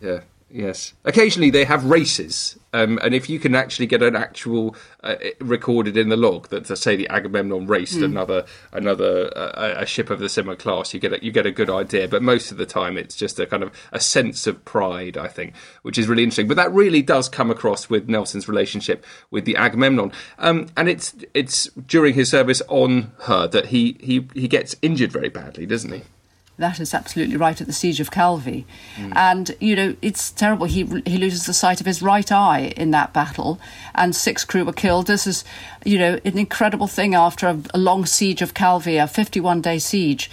Yeah, 0.00 0.20
Yes. 0.54 0.94
Occasionally 1.04 1.50
they 1.50 1.64
have 1.64 1.84
races, 1.84 2.56
um, 2.72 3.00
and 3.02 3.12
if 3.12 3.28
you 3.28 3.40
can 3.40 3.56
actually 3.56 3.86
get 3.86 4.02
an 4.02 4.14
actual 4.14 4.76
uh, 5.02 5.16
recorded 5.40 5.96
in 5.96 6.10
the 6.10 6.16
log 6.16 6.46
that, 6.50 6.66
to 6.66 6.76
say, 6.76 6.94
the 6.94 7.08
Agamemnon 7.08 7.66
raced 7.66 7.98
mm. 7.98 8.04
another 8.04 8.44
another 8.72 9.36
uh, 9.36 9.74
a 9.76 9.84
ship 9.84 10.10
of 10.10 10.20
the 10.20 10.28
similar 10.28 10.54
class, 10.54 10.94
you 10.94 11.00
get 11.00 11.12
a, 11.12 11.24
you 11.24 11.32
get 11.32 11.44
a 11.44 11.50
good 11.50 11.68
idea. 11.68 12.06
But 12.06 12.22
most 12.22 12.52
of 12.52 12.56
the 12.56 12.66
time, 12.66 12.96
it's 12.96 13.16
just 13.16 13.40
a 13.40 13.46
kind 13.46 13.64
of 13.64 13.72
a 13.90 13.98
sense 13.98 14.46
of 14.46 14.64
pride, 14.64 15.16
I 15.16 15.26
think, 15.26 15.56
which 15.82 15.98
is 15.98 16.06
really 16.06 16.22
interesting. 16.22 16.46
But 16.46 16.56
that 16.58 16.72
really 16.72 17.02
does 17.02 17.28
come 17.28 17.50
across 17.50 17.90
with 17.90 18.08
Nelson's 18.08 18.46
relationship 18.46 19.04
with 19.32 19.46
the 19.46 19.56
Agamemnon, 19.56 20.12
um, 20.38 20.68
and 20.76 20.88
it's 20.88 21.16
it's 21.34 21.64
during 21.88 22.14
his 22.14 22.30
service 22.30 22.62
on 22.68 23.10
her 23.22 23.48
that 23.48 23.66
he 23.66 23.96
he 23.98 24.28
he 24.34 24.46
gets 24.46 24.76
injured 24.82 25.10
very 25.10 25.30
badly, 25.30 25.66
doesn't 25.66 25.90
he? 25.90 26.02
That 26.56 26.78
is 26.78 26.94
absolutely 26.94 27.36
right 27.36 27.60
at 27.60 27.66
the 27.66 27.72
siege 27.72 27.98
of 27.98 28.12
Calvi, 28.12 28.64
mm. 28.96 29.12
and 29.16 29.56
you 29.58 29.74
know 29.74 29.96
it's 30.00 30.30
terrible. 30.30 30.66
He 30.66 30.84
he 31.04 31.18
loses 31.18 31.46
the 31.46 31.52
sight 31.52 31.80
of 31.80 31.86
his 31.86 32.00
right 32.00 32.30
eye 32.30 32.72
in 32.76 32.92
that 32.92 33.12
battle, 33.12 33.58
and 33.92 34.14
six 34.14 34.44
crew 34.44 34.64
were 34.64 34.72
killed. 34.72 35.08
This 35.08 35.26
is, 35.26 35.44
you 35.84 35.98
know, 35.98 36.20
an 36.24 36.38
incredible 36.38 36.86
thing 36.86 37.12
after 37.16 37.48
a, 37.48 37.58
a 37.74 37.78
long 37.78 38.06
siege 38.06 38.40
of 38.40 38.54
Calvi, 38.54 38.98
a 38.98 39.08
fifty-one 39.08 39.62
day 39.62 39.80
siege. 39.80 40.30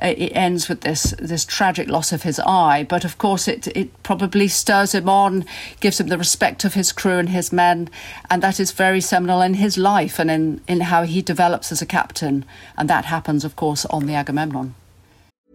Uh, 0.00 0.14
it 0.16 0.30
ends 0.36 0.68
with 0.68 0.82
this 0.82 1.14
this 1.18 1.44
tragic 1.44 1.88
loss 1.88 2.12
of 2.12 2.22
his 2.22 2.38
eye. 2.46 2.86
But 2.88 3.04
of 3.04 3.18
course, 3.18 3.48
it 3.48 3.66
it 3.76 3.90
probably 4.04 4.46
stirs 4.46 4.94
him 4.94 5.08
on, 5.08 5.44
gives 5.80 5.98
him 5.98 6.06
the 6.06 6.18
respect 6.18 6.64
of 6.64 6.74
his 6.74 6.92
crew 6.92 7.18
and 7.18 7.30
his 7.30 7.52
men, 7.52 7.88
and 8.30 8.40
that 8.40 8.60
is 8.60 8.70
very 8.70 9.00
seminal 9.00 9.42
in 9.42 9.54
his 9.54 9.76
life 9.76 10.20
and 10.20 10.30
in 10.30 10.60
in 10.68 10.80
how 10.82 11.02
he 11.02 11.22
develops 11.22 11.72
as 11.72 11.82
a 11.82 11.86
captain. 11.86 12.44
And 12.76 12.88
that 12.88 13.06
happens, 13.06 13.44
of 13.44 13.56
course, 13.56 13.84
on 13.86 14.06
the 14.06 14.14
Agamemnon. 14.14 14.74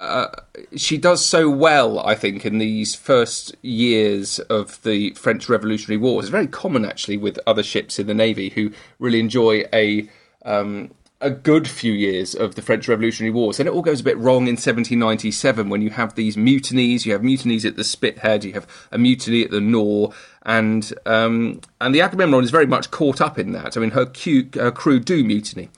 uh, 0.00 0.28
she 0.76 0.96
does 0.96 1.24
so 1.24 1.50
well, 1.50 1.98
I 2.00 2.14
think, 2.14 2.46
in 2.46 2.58
these 2.58 2.94
first 2.94 3.54
years 3.62 4.38
of 4.38 4.80
the 4.82 5.10
French 5.10 5.48
Revolutionary 5.48 5.98
Wars. 5.98 6.26
It's 6.26 6.30
very 6.30 6.46
common, 6.46 6.84
actually, 6.84 7.16
with 7.16 7.38
other 7.46 7.62
ships 7.62 7.98
in 7.98 8.06
the 8.06 8.14
Navy 8.14 8.50
who 8.50 8.70
really 8.98 9.18
enjoy 9.18 9.64
a 9.72 10.08
um, 10.44 10.90
a 11.20 11.30
good 11.30 11.68
few 11.68 11.92
years 11.92 12.34
of 12.34 12.54
the 12.54 12.62
French 12.62 12.86
Revolutionary 12.86 13.32
Wars. 13.32 13.56
Then 13.56 13.66
it 13.66 13.72
all 13.72 13.82
goes 13.82 14.00
a 14.00 14.04
bit 14.04 14.16
wrong 14.18 14.42
in 14.42 14.54
1797 14.54 15.68
when 15.68 15.82
you 15.82 15.90
have 15.90 16.14
these 16.14 16.36
mutinies. 16.36 17.04
You 17.04 17.12
have 17.12 17.22
mutinies 17.22 17.64
at 17.64 17.74
the 17.74 17.82
Spithead, 17.82 18.44
you 18.44 18.52
have 18.52 18.68
a 18.92 18.98
mutiny 18.98 19.42
at 19.42 19.50
the 19.50 19.60
Nore, 19.60 20.12
and 20.42 20.92
um, 21.06 21.60
and 21.80 21.92
the 21.92 22.02
Agamemnon 22.02 22.44
is 22.44 22.52
very 22.52 22.66
much 22.66 22.92
caught 22.92 23.20
up 23.20 23.36
in 23.36 23.50
that. 23.52 23.76
I 23.76 23.80
mean, 23.80 23.90
her, 23.90 24.10
her 24.54 24.70
crew 24.70 25.00
do 25.00 25.24
mutiny. 25.24 25.70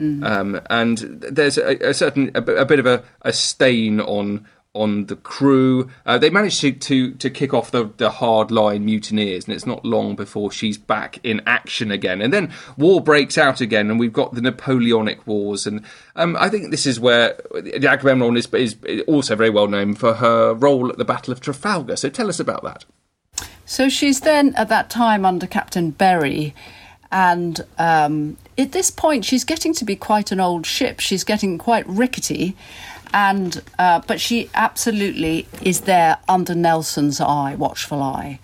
Mm. 0.00 0.24
Um, 0.24 0.60
and 0.70 0.98
there's 0.98 1.58
a, 1.58 1.88
a 1.88 1.94
certain 1.94 2.30
a, 2.34 2.42
a, 2.42 2.64
bit 2.64 2.78
of 2.78 2.86
a, 2.86 3.02
a 3.22 3.32
stain 3.32 4.00
on 4.00 4.46
on 4.74 5.06
the 5.06 5.16
crew. 5.16 5.90
Uh, 6.06 6.18
they 6.18 6.30
managed 6.30 6.60
to, 6.60 6.72
to, 6.72 7.12
to 7.14 7.30
kick 7.30 7.52
off 7.52 7.70
the, 7.70 7.90
the 7.96 8.10
hard 8.10 8.50
line 8.50 8.84
mutineers, 8.84 9.44
and 9.44 9.54
it's 9.54 9.66
not 9.66 9.84
long 9.84 10.14
before 10.14 10.52
she's 10.52 10.78
back 10.78 11.18
in 11.24 11.40
action 11.46 11.90
again. 11.90 12.20
And 12.20 12.32
then 12.32 12.52
war 12.76 13.00
breaks 13.00 13.36
out 13.36 13.60
again, 13.60 13.90
and 13.90 13.98
we've 13.98 14.12
got 14.12 14.34
the 14.34 14.40
Napoleonic 14.40 15.26
Wars. 15.26 15.66
And 15.66 15.84
um, 16.16 16.36
I 16.38 16.48
think 16.48 16.70
this 16.70 16.86
is 16.86 17.00
where 17.00 17.40
the 17.54 17.88
Agamemnon 17.88 18.36
is, 18.36 18.46
is 18.54 18.76
also 19.08 19.34
very 19.34 19.50
well 19.50 19.66
known 19.66 19.94
for 19.94 20.14
her 20.14 20.54
role 20.54 20.88
at 20.90 20.98
the 20.98 21.04
Battle 21.04 21.32
of 21.32 21.40
Trafalgar. 21.40 21.96
So 21.96 22.08
tell 22.08 22.28
us 22.28 22.38
about 22.38 22.62
that. 22.62 22.84
So 23.64 23.88
she's 23.88 24.20
then 24.20 24.54
at 24.54 24.68
that 24.68 24.90
time 24.90 25.24
under 25.24 25.46
Captain 25.46 25.90
Berry. 25.90 26.54
And 27.10 27.64
um, 27.78 28.36
at 28.58 28.72
this 28.72 28.90
point, 28.90 29.24
she's 29.24 29.44
getting 29.44 29.72
to 29.74 29.84
be 29.84 29.96
quite 29.96 30.30
an 30.30 30.40
old 30.40 30.66
ship. 30.66 31.00
She's 31.00 31.24
getting 31.24 31.56
quite 31.56 31.86
rickety 31.88 32.54
and 33.12 33.62
uh, 33.78 34.00
but 34.06 34.20
she 34.20 34.50
absolutely 34.54 35.46
is 35.62 35.82
there 35.82 36.18
under 36.28 36.54
Nelson's 36.54 37.20
eye, 37.20 37.54
watchful 37.54 38.02
eye, 38.02 38.38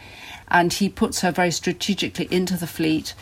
and 0.49 0.73
he 0.73 0.89
puts 0.89 1.21
her 1.21 1.31
very 1.31 1.51
strategically 1.51 2.29
into 2.31 2.57
the 2.57 2.67
fleet. 2.67 3.15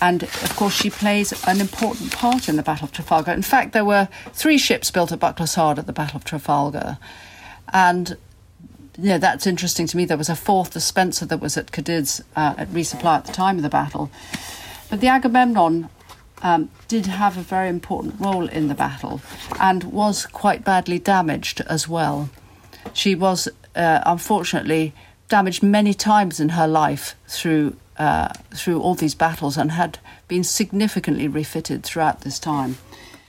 And 0.00 0.22
of 0.22 0.54
course, 0.54 0.74
she 0.74 0.90
plays 0.90 1.32
an 1.46 1.60
important 1.60 2.12
part 2.12 2.48
in 2.48 2.54
the 2.54 2.62
Battle 2.62 2.84
of 2.84 2.92
Trafalgar. 2.92 3.32
In 3.32 3.42
fact, 3.42 3.72
there 3.72 3.84
were 3.84 4.08
three 4.32 4.58
ships 4.58 4.92
built 4.92 5.10
at 5.10 5.18
Buckler's 5.18 5.58
at 5.58 5.86
the 5.86 5.92
Battle 5.92 6.18
of 6.18 6.24
Trafalgar, 6.24 6.98
and 7.72 8.16
yeah, 8.96 9.18
that's 9.18 9.46
interesting 9.46 9.86
to 9.88 9.96
me. 9.96 10.04
There 10.04 10.16
was 10.16 10.28
a 10.28 10.36
fourth, 10.36 10.70
the 10.70 10.80
Spencer, 10.80 11.26
that 11.26 11.40
was 11.40 11.56
at 11.56 11.72
Cadiz 11.72 12.22
uh, 12.36 12.54
at 12.56 12.68
resupply 12.68 13.18
at 13.18 13.26
the 13.26 13.32
time 13.32 13.56
of 13.56 13.62
the 13.62 13.68
battle. 13.68 14.10
But 14.90 15.00
the 15.00 15.08
Agamemnon 15.08 15.88
um, 16.42 16.70
did 16.86 17.06
have 17.06 17.36
a 17.36 17.42
very 17.42 17.68
important 17.68 18.20
role 18.20 18.48
in 18.48 18.68
the 18.68 18.74
battle 18.74 19.20
and 19.60 19.84
was 19.84 20.26
quite 20.26 20.64
badly 20.64 20.98
damaged 20.98 21.60
as 21.62 21.88
well. 21.88 22.30
She 22.92 23.14
was 23.14 23.48
uh, 23.74 24.00
unfortunately 24.06 24.94
damaged 25.28 25.62
many 25.62 25.92
times 25.94 26.40
in 26.40 26.50
her 26.50 26.66
life 26.66 27.14
through 27.26 27.76
uh, 27.98 28.28
through 28.54 28.80
all 28.80 28.94
these 28.94 29.16
battles 29.16 29.58
and 29.58 29.72
had 29.72 29.98
been 30.28 30.44
significantly 30.44 31.26
refitted 31.26 31.82
throughout 31.82 32.20
this 32.20 32.38
time. 32.38 32.76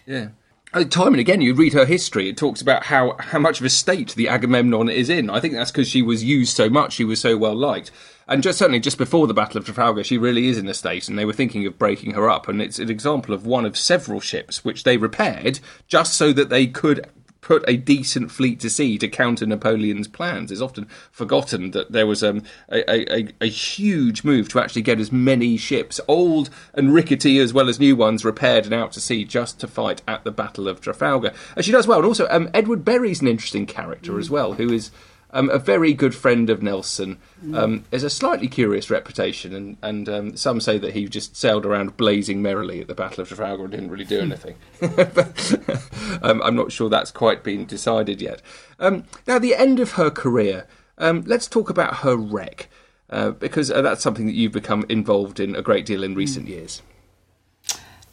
Yeah. 0.06 0.30
Uh, 0.72 0.84
time 0.84 1.14
and 1.14 1.20
again, 1.20 1.42
you 1.42 1.56
read 1.56 1.74
her 1.74 1.86
history. 1.86 2.30
It 2.30 2.38
talks 2.38 2.62
about 2.62 2.84
how, 2.84 3.16
how 3.18 3.40
much 3.40 3.60
of 3.60 3.66
a 3.66 3.72
state 3.72 4.14
the 4.14 4.28
Agamemnon 4.30 4.88
is 4.88 5.10
in. 5.10 5.28
I 5.28 5.40
think 5.40 5.56
that's 5.56 5.72
because 5.72 5.90
she 5.90 6.04
was 6.04 6.24
used 6.24 6.56
so 6.56 6.70
much; 6.70 6.94
she 6.94 7.04
was 7.04 7.20
so 7.20 7.36
well 7.38 7.56
liked. 7.56 7.90
And 8.28 8.44
just 8.44 8.60
certainly 8.60 8.80
just 8.80 9.00
before 9.00 9.26
the 9.26 9.34
Battle 9.34 9.58
of 9.58 9.66
Trafalgar, 9.66 10.04
she 10.04 10.20
really 10.20 10.48
is 10.48 10.60
in 10.60 10.68
a 10.68 10.76
state, 10.76 11.10
and 11.10 11.18
they 11.18 11.26
were 11.26 11.34
thinking 11.34 11.66
of 11.66 11.80
breaking 11.80 12.14
her 12.14 12.30
up. 12.30 12.48
And 12.48 12.62
it's 12.62 12.78
an 12.78 12.92
example 12.92 13.34
of 13.34 13.48
one 13.48 13.66
of 13.66 13.76
several 13.76 14.20
ships 14.20 14.64
which 14.64 14.84
they 14.84 14.98
repaired 14.98 15.60
just 15.88 16.14
so 16.14 16.32
that 16.34 16.50
they 16.50 16.68
could 16.68 17.10
put 17.42 17.64
a 17.68 17.78
decent 17.78 18.32
fleet 18.32 18.60
to 18.60 18.70
sea 18.70 18.98
to 18.98 19.08
counter 19.08 19.46
Napoleon's 19.46 20.08
plans. 20.08 20.52
It's 20.52 20.62
often 20.62 20.88
forgotten 21.12 21.72
that 21.72 21.92
there 21.92 22.08
was 22.08 22.24
um, 22.24 22.44
a, 22.70 23.18
a, 23.18 23.28
a, 23.42 23.48
huge 23.48 24.24
move 24.24 24.50
to 24.50 24.60
actually 24.60 24.82
get 24.82 25.00
as 25.00 25.12
many 25.12 25.58
ships, 25.58 26.00
old 26.08 26.50
and 26.74 26.94
rickety 26.94 27.40
as 27.40 27.54
well 27.54 27.70
as 27.70 27.80
new 27.80 27.96
ones, 27.96 28.26
repaired 28.26 28.66
and 28.66 28.74
out 28.74 28.92
to 28.94 29.02
sea 29.02 29.24
just 29.24 29.60
to 29.60 29.68
fight 29.68 30.02
at 30.08 30.24
the 30.24 30.32
Battle 30.32 30.68
of 30.68 30.82
Trafalgar. 30.82 31.34
And 31.56 31.64
she 31.64 31.72
does 31.72 31.88
well. 31.88 32.00
And 32.00 32.08
also, 32.08 32.28
um, 32.30 32.50
Edward 32.54 32.84
Berry's 32.84 33.22
an 33.22 33.28
interesting 33.28 33.66
character 33.66 34.20
as 34.20 34.30
well, 34.30 34.54
who 34.54 34.72
is 34.72 34.92
um, 35.32 35.50
a 35.50 35.60
very 35.60 35.94
good 35.94 36.16
friend 36.16 36.50
of 36.50 36.62
Nelson. 36.62 37.18
Um, 37.54 37.86
has 37.92 38.04
a 38.04 38.10
slightly 38.10 38.48
curious 38.48 38.90
reputation, 38.90 39.54
and, 39.54 39.78
and 39.82 40.10
um, 40.10 40.38
some 40.38 40.60
say 40.60 40.78
that 40.78 40.94
he 40.94 41.06
just 41.08 41.36
sailed 41.36 41.66
around 41.66 41.98
blazing 41.98 42.42
merrily 42.42 42.82
at 42.82 42.88
the 42.88 42.96
Battle 42.96 43.22
of 43.22 43.30
Trafalgar 43.30 43.64
and 43.64 43.72
didn't 43.72 43.92
really 43.92 44.06
do 44.06 44.20
anything. 44.20 44.56
um, 46.22 46.42
I'm 46.42 46.56
not 46.56 46.72
sure 46.72 46.90
that's 46.90 47.12
quite 47.12 47.44
been 47.44 47.66
decided 47.66 48.22
yet. 48.22 48.42
Um, 48.80 49.06
now, 49.28 49.40
the 49.40 49.56
end 49.56 49.80
of 49.80 49.94
her 49.94 50.10
career, 50.10 50.68
um, 50.98 51.24
let's 51.26 51.48
talk 51.48 51.70
about 51.70 51.98
her 51.98 52.16
wreck, 52.16 52.70
uh, 53.10 53.32
because 53.32 53.72
uh, 53.72 53.82
that's 53.82 54.02
something 54.02 54.26
that 54.26 54.36
you've 54.36 54.52
become 54.52 54.86
involved 54.90 55.40
in 55.40 55.56
a 55.56 55.62
great 55.62 55.86
deal 55.86 56.04
in 56.04 56.16
recent 56.16 56.46
mm. 56.48 56.50
years. 56.50 56.82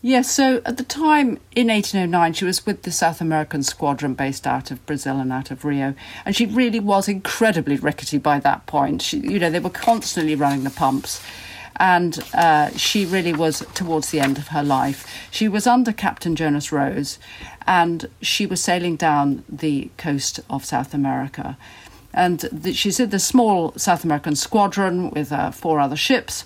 Yes, 0.03 0.31
so 0.31 0.61
at 0.67 0.77
the 0.77 0.85
time 0.85 1.39
in 1.55 1.69
1809, 1.69 2.35
she 2.35 2.45
was 2.45 2.67
with 2.67 2.83
the 2.83 2.93
South 2.93 3.21
American 3.21 3.63
squadron 3.63 4.15
based 4.15 4.47
out 4.47 4.71
of 4.71 4.85
Brazil 4.85 5.19
and 5.19 5.33
out 5.33 5.51
of 5.51 5.65
Rio, 5.65 5.95
and 6.25 6.37
she 6.37 6.47
really 6.47 6.81
was 6.81 7.09
incredibly 7.09 7.77
rickety 7.77 8.19
by 8.19 8.39
that 8.41 8.67
point. 8.67 9.01
She, 9.01 9.19
you 9.19 9.39
know, 9.39 9.51
they 9.51 9.59
were 9.59 9.71
constantly 9.71 10.35
running 10.35 10.65
the 10.65 10.71
pumps, 10.71 11.25
and 11.77 12.19
uh, 12.35 12.71
she 12.77 13.07
really 13.07 13.33
was 13.33 13.65
towards 13.75 14.11
the 14.11 14.21
end 14.21 14.37
of 14.37 14.49
her 14.49 14.63
life. 14.63 15.07
She 15.31 15.49
was 15.49 15.67
under 15.67 15.93
Captain 15.93 16.37
Jonas 16.37 16.71
Rose, 16.71 17.19
and 17.67 18.09
she 18.21 18.45
was 18.45 18.63
sailing 18.63 18.97
down 18.97 19.45
the 19.49 19.91
coast 19.97 20.41
of 20.51 20.65
South 20.65 20.93
America. 20.93 21.57
And 22.13 22.41
the, 22.41 22.75
she's 22.75 23.01
in 23.01 23.11
the 23.11 23.19
small 23.19 23.73
South 23.77 24.05
American 24.05 24.37
squadron 24.37 25.11
with 25.11 25.33
uh, 25.33 25.51
four 25.51 25.81
other 25.81 25.97
ships 25.97 26.45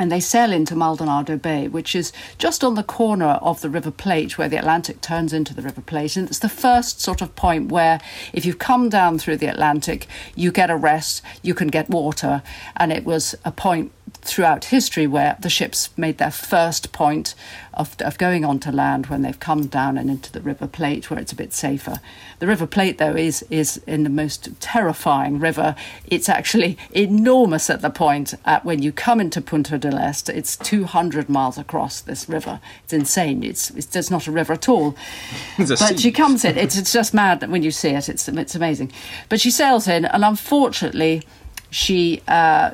and 0.00 0.10
they 0.10 0.18
sail 0.18 0.50
into 0.50 0.74
Maldonado 0.74 1.36
Bay, 1.36 1.68
which 1.68 1.94
is 1.94 2.10
just 2.38 2.64
on 2.64 2.74
the 2.74 2.82
corner 2.82 3.38
of 3.42 3.60
the 3.60 3.68
River 3.68 3.90
Plate 3.90 4.38
where 4.38 4.48
the 4.48 4.56
Atlantic 4.56 5.02
turns 5.02 5.34
into 5.34 5.52
the 5.52 5.60
River 5.60 5.82
Plate. 5.82 6.16
And 6.16 6.26
it's 6.26 6.38
the 6.38 6.48
first 6.48 7.02
sort 7.02 7.20
of 7.20 7.36
point 7.36 7.70
where, 7.70 8.00
if 8.32 8.46
you've 8.46 8.58
come 8.58 8.88
down 8.88 9.18
through 9.18 9.36
the 9.36 9.46
Atlantic, 9.46 10.06
you 10.34 10.52
get 10.52 10.70
a 10.70 10.76
rest, 10.76 11.22
you 11.42 11.52
can 11.52 11.68
get 11.68 11.90
water. 11.90 12.42
And 12.78 12.90
it 12.90 13.04
was 13.04 13.34
a 13.44 13.52
point 13.52 13.92
throughout 14.22 14.66
history 14.66 15.06
where 15.06 15.36
the 15.40 15.50
ships 15.50 15.90
made 15.96 16.18
their 16.18 16.30
first 16.30 16.92
point 16.92 17.34
of, 17.74 17.96
of 18.00 18.18
going 18.18 18.44
onto 18.44 18.70
land 18.70 19.06
when 19.06 19.22
they've 19.22 19.40
come 19.40 19.66
down 19.66 19.96
and 19.96 20.10
into 20.10 20.30
the 20.32 20.40
River 20.40 20.66
Plate 20.66 21.08
where 21.08 21.18
it's 21.18 21.32
a 21.32 21.36
bit 21.36 21.52
safer. 21.52 22.00
The 22.38 22.46
River 22.46 22.66
Plate, 22.66 22.98
though, 22.98 23.14
is, 23.14 23.44
is 23.50 23.78
in 23.86 24.02
the 24.02 24.10
most 24.10 24.48
terrifying 24.60 25.38
river. 25.38 25.74
It's 26.06 26.28
actually 26.28 26.76
enormous 26.90 27.70
at 27.70 27.80
the 27.80 27.90
point 27.90 28.34
at 28.44 28.64
when 28.64 28.82
you 28.82 28.92
come 28.92 29.20
into 29.20 29.40
Punta 29.40 29.78
del 29.78 29.98
Este. 29.98 30.30
It's 30.30 30.56
200 30.56 31.28
miles 31.28 31.58
across 31.58 32.00
this 32.00 32.28
river. 32.28 32.60
It's 32.84 32.92
insane. 32.92 33.42
It's, 33.42 33.70
it's, 33.70 33.94
it's 33.94 34.10
not 34.10 34.26
a 34.26 34.32
river 34.32 34.52
at 34.52 34.68
all. 34.68 34.96
but 35.58 35.78
sea. 35.78 35.96
she 35.96 36.12
comes 36.12 36.44
in. 36.44 36.58
It's, 36.58 36.76
it's 36.76 36.92
just 36.92 37.14
mad 37.14 37.40
that 37.40 37.50
when 37.50 37.62
you 37.62 37.70
see 37.70 37.90
it. 37.90 38.08
It's, 38.08 38.28
it's 38.28 38.54
amazing. 38.54 38.92
But 39.28 39.40
she 39.40 39.50
sails 39.50 39.88
in, 39.88 40.04
and 40.04 40.24
unfortunately, 40.24 41.22
she, 41.70 42.22
uh, 42.28 42.72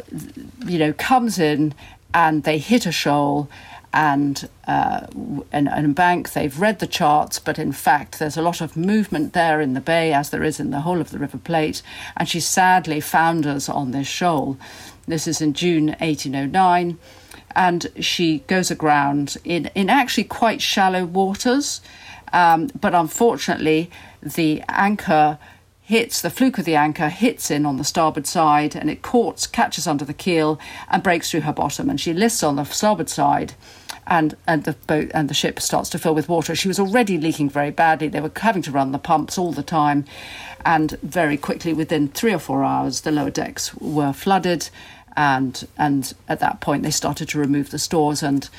you 0.66 0.78
know, 0.78 0.92
comes 0.92 1.38
in 1.38 1.74
and 2.12 2.42
they 2.44 2.58
hit 2.58 2.86
a 2.86 2.92
shoal 2.92 3.48
and 3.92 4.48
uh, 4.66 5.06
an, 5.52 5.68
an 5.68 5.92
bank. 5.94 6.32
They've 6.32 6.60
read 6.60 6.80
the 6.80 6.86
charts, 6.86 7.38
but 7.38 7.58
in 7.58 7.72
fact, 7.72 8.18
there's 8.18 8.36
a 8.36 8.42
lot 8.42 8.60
of 8.60 8.76
movement 8.76 9.32
there 9.32 9.60
in 9.60 9.72
the 9.72 9.80
bay, 9.80 10.12
as 10.12 10.30
there 10.30 10.44
is 10.44 10.60
in 10.60 10.70
the 10.70 10.80
whole 10.80 11.00
of 11.00 11.10
the 11.10 11.18
River 11.18 11.38
Plate. 11.38 11.80
And 12.16 12.28
she 12.28 12.40
sadly 12.40 13.00
founders 13.00 13.68
on 13.68 13.92
this 13.92 14.06
shoal. 14.06 14.58
This 15.06 15.26
is 15.26 15.40
in 15.40 15.54
June 15.54 15.88
1809, 16.00 16.98
and 17.54 17.86
she 18.00 18.40
goes 18.40 18.70
aground 18.70 19.38
in, 19.44 19.70
in 19.74 19.88
actually 19.88 20.24
quite 20.24 20.60
shallow 20.60 21.06
waters. 21.06 21.80
Um, 22.34 22.68
but 22.78 22.94
unfortunately, 22.94 23.90
the 24.20 24.62
anchor 24.68 25.38
hits 25.86 26.20
the 26.20 26.30
fluke 26.30 26.58
of 26.58 26.64
the 26.64 26.74
anchor 26.74 27.08
hits 27.08 27.48
in 27.48 27.64
on 27.64 27.76
the 27.76 27.84
starboard 27.84 28.26
side 28.26 28.74
and 28.74 28.90
it 28.90 29.02
courts, 29.02 29.46
catches 29.46 29.86
under 29.86 30.04
the 30.04 30.12
keel 30.12 30.58
and 30.90 31.00
breaks 31.00 31.30
through 31.30 31.42
her 31.42 31.52
bottom 31.52 31.88
and 31.88 32.00
she 32.00 32.12
lists 32.12 32.42
on 32.42 32.56
the 32.56 32.64
starboard 32.64 33.08
side 33.08 33.54
and 34.04 34.36
and 34.48 34.64
the 34.64 34.72
boat 34.72 35.08
and 35.14 35.30
the 35.30 35.34
ship 35.34 35.60
starts 35.60 35.88
to 35.88 35.96
fill 35.96 36.14
with 36.14 36.28
water 36.28 36.56
she 36.56 36.66
was 36.66 36.80
already 36.80 37.16
leaking 37.18 37.48
very 37.48 37.70
badly 37.70 38.08
they 38.08 38.20
were 38.20 38.32
having 38.34 38.62
to 38.62 38.72
run 38.72 38.90
the 38.90 38.98
pumps 38.98 39.38
all 39.38 39.52
the 39.52 39.62
time 39.62 40.04
and 40.64 40.98
very 41.04 41.36
quickly 41.36 41.72
within 41.72 42.08
3 42.08 42.34
or 42.34 42.38
4 42.40 42.64
hours 42.64 43.02
the 43.02 43.12
lower 43.12 43.30
decks 43.30 43.72
were 43.76 44.12
flooded 44.12 44.68
and 45.16 45.68
and 45.78 46.14
at 46.28 46.40
that 46.40 46.60
point 46.60 46.82
they 46.82 46.90
started 46.90 47.28
to 47.28 47.38
remove 47.38 47.70
the 47.70 47.78
stores 47.78 48.24
and 48.24 48.50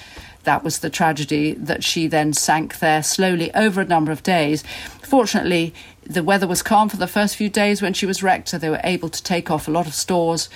that 0.48 0.64
was 0.64 0.80
the 0.80 0.90
tragedy 0.90 1.54
that 1.56 1.84
she 1.84 2.08
then 2.08 2.32
sank 2.32 2.80
there 2.80 3.04
slowly 3.04 3.54
over 3.54 3.82
a 3.82 3.86
number 3.86 4.14
of 4.14 4.24
days. 4.24 4.64
Fortunately, 5.02 5.74
the 6.10 6.24
weather 6.24 6.48
was 6.48 6.62
calm 6.62 6.90
for 6.90 6.98
the 6.98 7.08
first 7.08 7.36
few 7.36 7.50
days 7.50 7.82
when 7.82 7.94
she 7.94 8.06
was 8.06 8.24
wrecked, 8.24 8.50
so 8.50 8.58
they 8.58 8.70
were 8.70 8.82
able 8.84 9.10
to 9.10 9.24
take 9.24 9.52
off 9.52 9.68
a 9.68 9.72
lot 9.72 9.88
of 9.88 9.94
stores. 9.94 10.50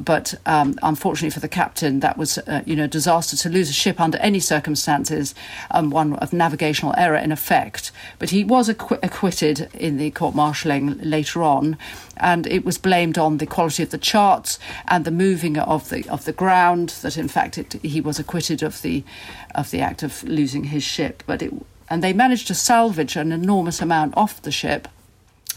But 0.00 0.34
um, 0.46 0.78
unfortunately 0.80 1.30
for 1.30 1.40
the 1.40 1.48
captain, 1.48 1.98
that 2.00 2.16
was 2.16 2.38
uh, 2.38 2.62
you 2.64 2.76
know 2.76 2.86
disaster 2.86 3.36
to 3.36 3.48
lose 3.48 3.68
a 3.68 3.72
ship 3.72 4.00
under 4.00 4.16
any 4.18 4.38
circumstances, 4.38 5.34
um, 5.72 5.90
one 5.90 6.14
of 6.14 6.32
navigational 6.32 6.94
error 6.96 7.16
in 7.16 7.32
effect. 7.32 7.90
But 8.20 8.30
he 8.30 8.44
was 8.44 8.68
acqu- 8.68 9.00
acquitted 9.02 9.68
in 9.74 9.96
the 9.96 10.12
court 10.12 10.36
martialing 10.36 11.00
later 11.02 11.42
on, 11.42 11.76
and 12.16 12.46
it 12.46 12.64
was 12.64 12.78
blamed 12.78 13.18
on 13.18 13.38
the 13.38 13.46
quality 13.46 13.82
of 13.82 13.90
the 13.90 13.98
charts 13.98 14.60
and 14.86 15.04
the 15.04 15.10
moving 15.10 15.58
of 15.58 15.88
the 15.88 16.08
of 16.08 16.24
the 16.26 16.32
ground. 16.32 16.90
That 17.02 17.16
in 17.16 17.26
fact 17.26 17.58
it, 17.58 17.72
he 17.82 18.00
was 18.00 18.20
acquitted 18.20 18.62
of 18.62 18.82
the 18.82 19.02
of 19.56 19.72
the 19.72 19.80
act 19.80 20.04
of 20.04 20.22
losing 20.22 20.64
his 20.64 20.84
ship. 20.84 21.24
But 21.26 21.42
it 21.42 21.52
and 21.90 22.02
they 22.02 22.12
managed 22.12 22.46
to 22.48 22.54
salvage 22.54 23.16
an 23.16 23.32
enormous 23.32 23.80
amount 23.80 24.16
off 24.16 24.40
the 24.42 24.50
ship 24.50 24.88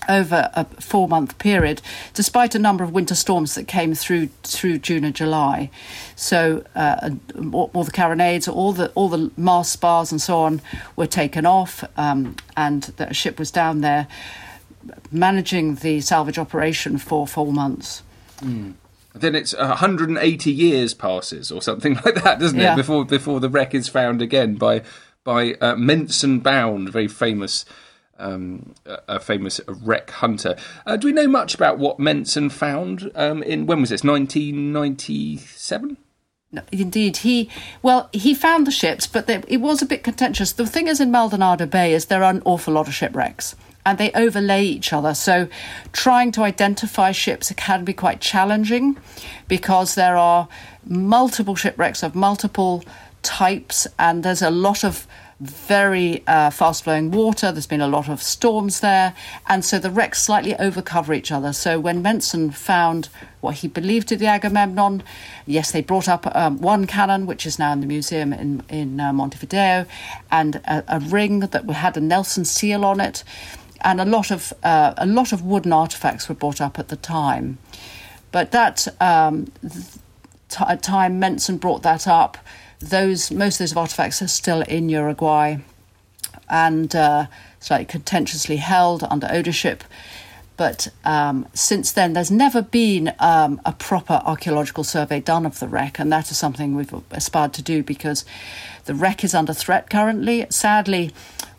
over 0.10 0.50
a 0.54 0.66
four 0.66 1.08
month 1.08 1.38
period, 1.38 1.82
despite 2.14 2.56
a 2.56 2.60
number 2.60 2.84
of 2.84 2.92
winter 2.92 3.16
storms 3.16 3.56
that 3.56 3.68
came 3.68 3.94
through 3.94 4.28
through 4.44 4.80
June 4.80 5.04
and 5.04 5.16
July. 5.16 5.70
So 6.16 6.64
uh, 6.76 7.12
all, 7.54 7.84
the 7.84 7.92
carronades, 7.92 8.48
all 8.48 8.74
the 8.74 8.90
all 8.94 9.10
the 9.10 9.32
mast 9.38 9.72
spars 9.72 10.12
and 10.12 10.22
so 10.22 10.40
on 10.40 10.62
were 10.96 11.08
taken 11.08 11.46
off, 11.46 11.84
um, 11.98 12.36
and 12.58 12.84
the 12.98 13.14
ship 13.14 13.38
was 13.38 13.52
down 13.52 13.82
there 13.82 14.08
managing 15.12 15.76
the 15.76 16.02
salvage 16.02 16.40
operation 16.40 16.98
for 16.98 17.28
four 17.28 17.54
months. 17.54 18.02
Mm. 18.40 18.74
Then 19.14 19.36
it's 19.36 19.56
180 19.56 20.52
years 20.52 20.94
passes 20.94 21.52
or 21.52 21.62
something 21.62 21.96
like 22.06 22.24
that, 22.24 22.40
doesn't 22.40 22.60
yeah. 22.60 22.74
it? 22.74 22.78
Before 22.78 23.06
before 23.06 23.40
the 23.40 23.50
wreck 23.50 23.76
is 23.76 23.88
found 23.88 24.22
again 24.22 24.56
by 24.56 24.82
by 25.24 25.54
uh, 25.54 25.76
Mensun 25.76 26.42
Bound, 26.42 26.88
a 26.88 26.92
very 26.92 27.08
famous 27.08 27.66
um, 28.18 28.76
a 28.86 29.20
famous 29.20 29.60
wreck 29.68 30.12
hunter. 30.12 30.56
Uh, 30.86 30.96
do 30.96 31.08
we 31.08 31.14
know 31.14 31.28
much 31.28 31.56
about 31.56 31.80
what 31.80 31.98
Mensun 31.98 32.52
found 32.52 33.12
um, 33.16 33.42
in 33.44 33.66
when 33.66 33.82
was 33.82 33.90
this? 33.90 34.04
1997. 34.04 35.98
No, 36.54 36.62
indeed, 36.72 37.18
he 37.18 37.50
well 37.82 38.10
he 38.12 38.34
found 38.34 38.68
the 38.68 38.72
ships, 38.72 39.08
but 39.08 39.26
they, 39.26 39.42
it 39.48 39.58
was 39.58 39.82
a 39.82 39.86
bit 39.86 40.04
contentious. 40.04 40.52
The 40.52 40.68
thing 40.68 40.88
is, 40.88 41.00
in 41.00 41.10
Maldonado 41.10 41.66
Bay, 41.66 41.94
is 41.94 42.06
there 42.06 42.24
are 42.24 42.32
an 42.32 42.42
awful 42.44 42.74
lot 42.74 42.88
of 42.90 42.94
shipwrecks, 42.94 43.56
and 43.86 43.98
they 43.98 44.12
overlay 44.12 44.64
each 44.66 44.92
other. 44.92 45.14
So, 45.14 45.48
trying 45.94 46.34
to 46.34 46.44
identify 46.44 47.14
ships 47.14 47.54
can 47.56 47.86
be 47.86 47.94
quite 47.94 48.20
challenging, 48.20 48.98
because 49.48 49.96
there 49.96 50.18
are 50.18 50.50
multiple 50.84 51.56
shipwrecks 51.56 52.04
of 52.04 52.16
multiple 52.16 52.84
types, 53.24 53.88
and 54.00 54.24
there's 54.24 54.42
a 54.42 54.52
lot 54.52 54.84
of 54.84 55.08
very 55.42 56.22
uh, 56.28 56.52
fast 56.52 56.84
flowing 56.84 57.10
water. 57.10 57.52
There's 57.52 57.66
been 57.66 57.82
a 57.82 57.88
lot 57.88 58.08
of 58.10 58.22
storms 58.22 58.80
there. 58.82 59.16
And 59.48 59.66
so 59.66 59.80
the 59.80 59.90
wrecks 59.90 60.22
slightly 60.22 60.54
overcover 60.54 61.16
each 61.16 61.32
other. 61.32 61.52
So 61.52 61.80
when 61.80 62.04
Mensun 62.04 62.54
found 62.54 63.10
what 63.42 63.56
he 63.56 63.68
believed 63.68 64.10
to 64.10 64.16
be 64.16 64.26
the 64.26 64.28
Agamemnon, 64.28 65.02
yes, 65.48 65.72
they 65.72 65.82
brought 65.82 66.08
up 66.08 66.34
um, 66.36 66.62
one 66.62 66.86
cannon, 66.86 67.26
which 67.26 67.48
is 67.48 67.58
now 67.58 67.74
in 67.74 67.82
the 67.82 67.88
museum 67.88 68.34
in, 68.34 68.64
in 68.70 69.00
uh, 69.00 69.12
Montevideo, 69.12 69.88
and 70.32 70.58
a, 70.58 70.84
a, 70.88 71.00
ring 71.00 71.40
that 71.40 71.68
had 71.72 71.98
a 71.98 72.02
Nelson 72.02 72.46
seal 72.46 72.86
on 72.86 73.00
it. 73.00 73.24
And 73.84 74.00
a 74.00 74.06
lot 74.06 74.30
of 74.30 74.54
uh, 74.62 74.94
a 74.96 75.08
lot 75.08 75.32
of 75.32 75.42
wooden 75.42 75.74
artifacts 75.74 76.30
were 76.30 76.36
brought 76.36 76.62
up 76.62 76.78
at 76.78 76.90
the 76.90 76.96
time, 76.96 77.58
but 78.32 78.52
that 78.52 78.88
um, 79.02 79.52
time 80.50 81.20
Mensun 81.20 81.60
brought 81.60 81.82
that 81.82 82.08
up 82.08 82.38
those 82.82 83.32
most 83.32 83.56
of 83.56 83.60
those 83.60 83.78
artifacts 83.78 84.22
are 84.22 84.28
still 84.28 84.62
in 84.62 84.90
Uruguay 84.90 85.58
and 86.50 86.94
uh, 86.96 87.28
slightly 87.60 87.86
contentiously 87.86 88.58
held 88.58 89.04
under 89.04 89.28
ownership. 89.32 89.84
But 90.58 90.90
um, 91.06 91.48
since 91.54 91.92
then, 91.92 92.14
there's 92.14 92.30
never 92.30 92.62
been 92.62 93.14
um, 93.20 93.60
a 93.66 93.72
proper 93.72 94.22
archaeological 94.26 94.84
survey 94.84 95.20
done 95.20 95.46
of 95.46 95.60
the 95.60 95.68
wreck, 95.68 95.98
and 95.98 96.12
that 96.12 96.30
is 96.30 96.38
something 96.38 96.76
we've 96.76 96.94
aspired 97.10 97.54
to 97.54 97.64
do 97.64 97.82
because 97.82 98.26
the 98.86 98.94
wreck 98.94 99.24
is 99.24 99.34
under 99.34 99.54
threat 99.54 99.90
currently. 99.90 100.46
Sadly, 100.50 101.12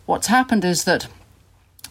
what's 0.06 0.28
happened 0.28 0.64
is 0.64 0.84
that 0.84 1.08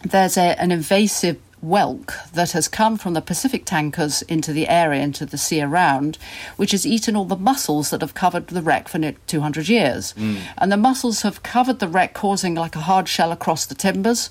there's 0.02 0.38
a, 0.38 0.58
an 0.60 0.70
invasive 0.70 1.38
whelk 1.62 2.12
that 2.32 2.52
has 2.52 2.68
come 2.68 2.98
from 2.98 3.14
the 3.14 3.20
Pacific 3.20 3.64
tankers 3.64 4.22
into 4.22 4.52
the 4.52 4.68
area, 4.68 5.02
into 5.02 5.24
the 5.24 5.38
sea 5.38 5.62
around, 5.62 6.18
which 6.56 6.72
has 6.72 6.86
eaten 6.86 7.16
all 7.16 7.24
the 7.24 7.36
mussels 7.36 7.90
that 7.90 8.00
have 8.00 8.14
covered 8.14 8.48
the 8.48 8.62
wreck 8.62 8.88
for 8.88 8.98
200 8.98 9.68
years. 9.68 10.12
Mm. 10.14 10.40
And 10.58 10.72
the 10.72 10.76
mussels 10.76 11.22
have 11.22 11.42
covered 11.42 11.78
the 11.78 11.88
wreck, 11.88 12.14
causing 12.14 12.54
like 12.54 12.76
a 12.76 12.80
hard 12.80 13.08
shell 13.08 13.32
across 13.32 13.64
the 13.64 13.74
timbers. 13.74 14.30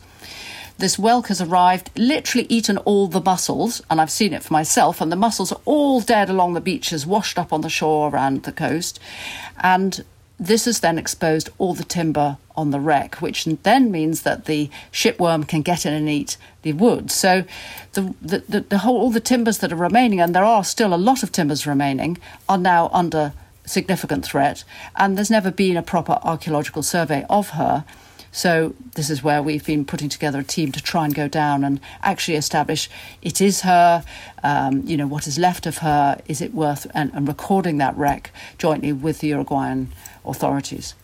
This 0.78 0.98
whelk 0.98 1.28
has 1.28 1.42
arrived, 1.42 1.92
literally 1.96 2.48
eaten 2.50 2.78
all 2.80 3.08
the 3.08 3.22
mussels, 3.22 3.82
and 3.90 4.02
I've 4.02 4.10
seen 4.10 4.34
it 4.34 4.44
for 4.44 4.54
myself, 4.54 5.00
and 5.00 5.12
the 5.12 5.16
mussels 5.16 5.52
are 5.52 5.62
all 5.64 6.02
dead 6.02 6.30
along 6.30 6.54
the 6.54 6.62
beaches, 6.62 7.06
washed 7.06 7.38
up 7.38 7.54
on 7.54 7.62
the 7.62 7.70
shore 7.70 8.10
around 8.10 8.44
the 8.44 8.52
coast. 8.52 9.00
And 9.60 10.04
this 10.40 10.66
has 10.66 10.80
then 10.80 10.98
exposed 10.98 11.50
all 11.60 11.76
the 11.76 11.84
timber 11.84 12.38
on 12.62 12.72
the 12.72 12.80
wreck, 12.80 13.16
which 13.16 13.46
then 13.64 13.92
means 13.92 14.22
that 14.22 14.46
the 14.46 14.70
shipworm 14.92 15.48
can 15.48 15.62
get 15.62 15.86
in 15.86 15.94
and 15.94 16.08
eat 16.08 16.38
the 16.62 16.74
wood. 16.74 17.12
So, 17.12 17.44
the, 17.94 18.14
the, 18.22 18.40
the, 18.48 18.60
the 18.62 18.78
whole 18.80 19.02
all 19.02 19.12
the 19.12 19.20
timbers 19.20 19.58
that 19.58 19.74
are 19.74 19.76
remaining, 19.76 20.22
and 20.22 20.34
there 20.34 20.46
are 20.46 20.64
still 20.64 20.94
a 20.94 20.96
lot 20.96 21.24
of 21.24 21.32
timbers 21.32 21.68
remaining, 21.68 22.18
are 22.48 22.58
now 22.58 22.90
under 22.94 23.34
significant 23.66 24.26
threat. 24.26 24.64
And 24.96 25.18
there's 25.18 25.32
never 25.32 25.52
been 25.52 25.78
a 25.78 25.84
proper 25.84 26.20
archaeological 26.24 26.84
survey 26.84 27.26
of 27.30 27.50
her. 27.50 27.86
So 28.32 28.76
this 28.96 29.10
is 29.10 29.22
where 29.22 29.44
we've 29.44 29.66
been 29.66 29.84
putting 29.84 30.08
together 30.08 30.40
a 30.40 30.44
team 30.44 30.72
to 30.72 30.82
try 30.82 31.04
and 31.04 31.14
go 31.14 31.28
down 31.28 31.66
and 31.66 31.82
actually 32.02 32.38
establish 32.38 32.90
it 33.22 33.42
is 33.42 33.62
her, 33.62 34.06
um, 34.42 34.84
you 34.86 34.96
know, 34.96 35.08
what 35.08 35.28
is 35.28 35.38
left 35.38 35.66
of 35.66 35.80
her, 35.80 36.18
is 36.28 36.40
it 36.40 36.54
worth, 36.54 36.88
and, 36.94 37.12
and 37.14 37.28
recording 37.28 37.78
that 37.80 37.96
wreck 37.98 38.32
jointly 38.58 38.94
with 38.94 39.20
the 39.20 39.28
Uruguayan 39.28 39.90
authorities. 40.24 40.96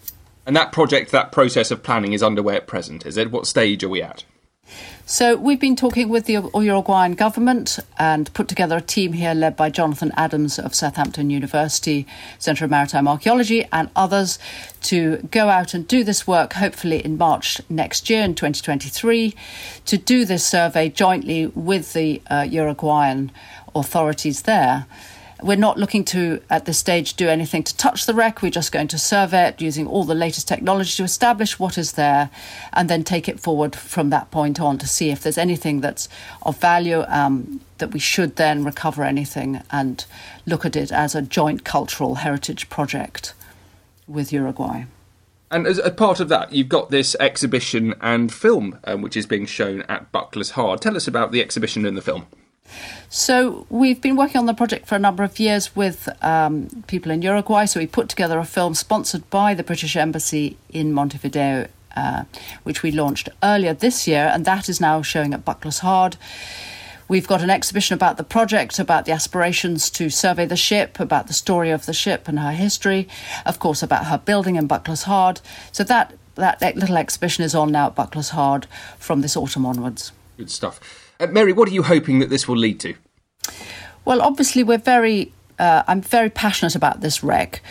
And 0.48 0.56
that 0.56 0.72
project, 0.72 1.12
that 1.12 1.34
process 1.34 1.72
of 1.72 1.84
planning 1.84 2.14
is 2.14 2.24
underway 2.24 2.56
at 2.56 2.68
present, 2.68 3.06
is 3.06 3.18
it? 3.18 3.32
What 3.32 3.46
stage 3.46 3.84
are 3.84 3.90
we 3.90 4.02
at? 4.02 4.24
So 5.06 5.36
we've 5.36 5.60
been 5.60 5.76
talking 5.76 6.08
with 6.08 6.26
the 6.26 6.34
Uruguayan 6.34 7.16
government 7.16 7.80
and 8.00 8.34
put 8.34 8.48
together 8.48 8.78
a 8.78 8.82
team 8.82 9.12
here 9.12 9.34
led 9.34 9.58
by 9.58 9.70
Jonathan 9.70 10.14
Adams 10.16 10.58
of 10.58 10.74
Southampton 10.74 11.30
University 11.30 12.08
Centre 12.40 12.64
of 12.64 12.72
Maritime 12.72 13.10
Archaeology 13.10 13.66
and 13.74 13.90
others 13.96 14.40
to 14.84 15.18
go 15.32 15.50
out 15.50 15.74
and 15.74 15.86
do 15.86 16.06
this 16.06 16.26
work 16.26 16.54
hopefully 16.54 17.04
in 17.04 17.18
March 17.18 17.62
next 17.70 18.10
year 18.10 18.24
in 18.24 18.34
2023 18.34 19.36
to 19.86 19.98
do 19.98 20.24
this 20.24 20.46
survey 20.46 20.88
jointly 20.88 21.48
with 21.48 21.92
the 21.92 22.22
uh, 22.30 22.46
Uruguayan 22.50 23.32
authorities 23.76 24.44
there. 24.44 24.86
We're 25.42 25.56
not 25.56 25.78
looking 25.78 26.04
to, 26.06 26.42
at 26.50 26.66
this 26.66 26.80
stage, 26.80 27.14
do 27.14 27.30
anything 27.30 27.64
to 27.64 27.78
touch 27.78 28.06
the 28.06 28.14
wreck. 28.14 28.42
We're 28.42 28.50
just 28.50 28.72
going 28.72 28.88
to 28.90 28.98
survey 28.98 29.50
it 29.50 29.62
using 29.62 29.86
all 29.86 30.04
the 30.04 30.16
latest 30.16 30.48
technology 30.48 30.96
to 30.98 31.04
establish 31.04 31.60
what 31.60 31.78
is 31.78 31.94
there 31.94 32.32
and 32.74 32.90
then 32.90 33.04
take 33.04 33.30
it 33.30 33.40
forward 33.40 33.76
from 33.76 34.10
that 34.10 34.32
point 34.32 34.60
on 34.60 34.78
to 34.80 34.88
see 34.88 35.12
if 35.12 35.22
there's 35.22 35.38
anything 35.38 35.82
that's 35.82 36.10
of 36.42 36.58
value 36.58 37.04
um, 37.08 37.62
that 37.78 37.94
we 37.94 38.00
should 38.00 38.36
then 38.38 38.64
recover 38.64 39.04
anything 39.04 39.62
and 39.70 40.06
look 40.48 40.66
at 40.66 40.76
it 40.76 40.92
as 40.92 41.14
a 41.14 41.22
joint 41.22 41.64
cultural 41.64 42.16
heritage 42.16 42.68
project 42.70 43.34
with 44.08 44.34
Uruguay. 44.34 44.86
And 45.50 45.66
as 45.66 45.78
a 45.78 45.92
part 45.92 46.20
of 46.20 46.30
that, 46.30 46.52
you've 46.52 46.68
got 46.68 46.90
this 46.90 47.16
exhibition 47.20 47.94
and 48.02 48.34
film, 48.34 48.80
um, 48.84 49.02
which 49.02 49.16
is 49.16 49.26
being 49.26 49.46
shown 49.46 49.84
at 49.84 50.12
Bucklers 50.12 50.52
Hard. 50.52 50.82
Tell 50.82 50.98
us 50.98 51.08
about 51.08 51.32
the 51.32 51.42
exhibition 51.42 51.86
and 51.86 51.96
the 51.96 52.02
film. 52.02 52.26
So 53.10 53.66
we've 53.70 54.02
been 54.02 54.16
working 54.16 54.38
on 54.38 54.46
the 54.46 54.54
project 54.54 54.88
for 54.88 54.96
a 54.96 55.00
number 55.00 55.24
of 55.24 55.40
years 55.40 55.76
with 55.76 56.10
um, 56.22 56.84
people 56.88 57.12
in 57.12 57.22
Uruguay. 57.22 57.66
So 57.66 57.80
we 57.80 57.88
put 57.88 58.10
together 58.10 58.40
a 58.40 58.46
film 58.46 58.74
sponsored 58.76 59.30
by 59.30 59.54
the 59.54 59.64
British 59.64 59.96
Embassy 59.96 60.58
in 60.70 60.94
Montevideo, 60.94 61.68
uh, 61.96 62.24
which 62.64 62.84
we 62.84 62.92
launched 62.92 63.30
earlier 63.42 63.74
this 63.74 64.08
year, 64.08 64.30
and 64.34 64.46
that 64.46 64.70
is 64.70 64.82
now 64.82 65.02
showing 65.02 65.34
at 65.34 65.46
Bucklers 65.46 65.80
Hard. 65.80 66.18
We've 67.08 67.28
got 67.28 67.42
an 67.42 67.50
exhibition 67.50 67.94
about 67.94 68.18
the 68.18 68.24
project, 68.24 68.80
about 68.80 69.06
the 69.06 69.14
aspirations 69.14 69.90
to 69.92 70.10
survey 70.10 70.46
the 70.46 70.58
ship, 70.58 71.00
about 71.00 71.28
the 71.28 71.34
story 71.34 71.72
of 71.72 71.86
the 71.86 71.94
ship 71.94 72.28
and 72.28 72.38
her 72.40 72.52
history, 72.52 73.08
of 73.46 73.60
course, 73.60 73.82
about 73.82 74.08
her 74.08 74.18
building 74.18 74.58
in 74.58 74.68
Bucklers 74.68 75.04
Hard. 75.04 75.40
So 75.72 75.86
that, 75.86 76.14
that 76.36 76.76
little 76.76 76.98
exhibition 76.98 77.46
is 77.46 77.56
on 77.56 77.72
now 77.72 77.88
at 77.88 77.96
Bucklers 77.96 78.30
Hard 78.30 78.68
from 79.00 79.22
this 79.22 79.38
autumn 79.38 79.66
onwards. 79.66 80.12
Good 80.36 80.52
stuff. 80.52 81.07
Uh, 81.20 81.28
Mary, 81.28 81.54
what 81.54 81.68
are 81.68 81.72
you 81.72 81.84
hoping 81.84 82.20
that 82.20 82.30
this 82.30 82.48
will 82.48 82.58
lead 82.58 82.80
to? 82.82 82.94
Well, 84.06 84.22
obviously, 84.22 84.64
we're 84.64 84.78
very. 84.78 85.34
Uh, 85.60 85.84
I'm 85.88 86.02
very 86.02 86.30
passionate 86.30 86.76
about 86.76 87.02
this 87.02 87.24
wreck. 87.24 87.62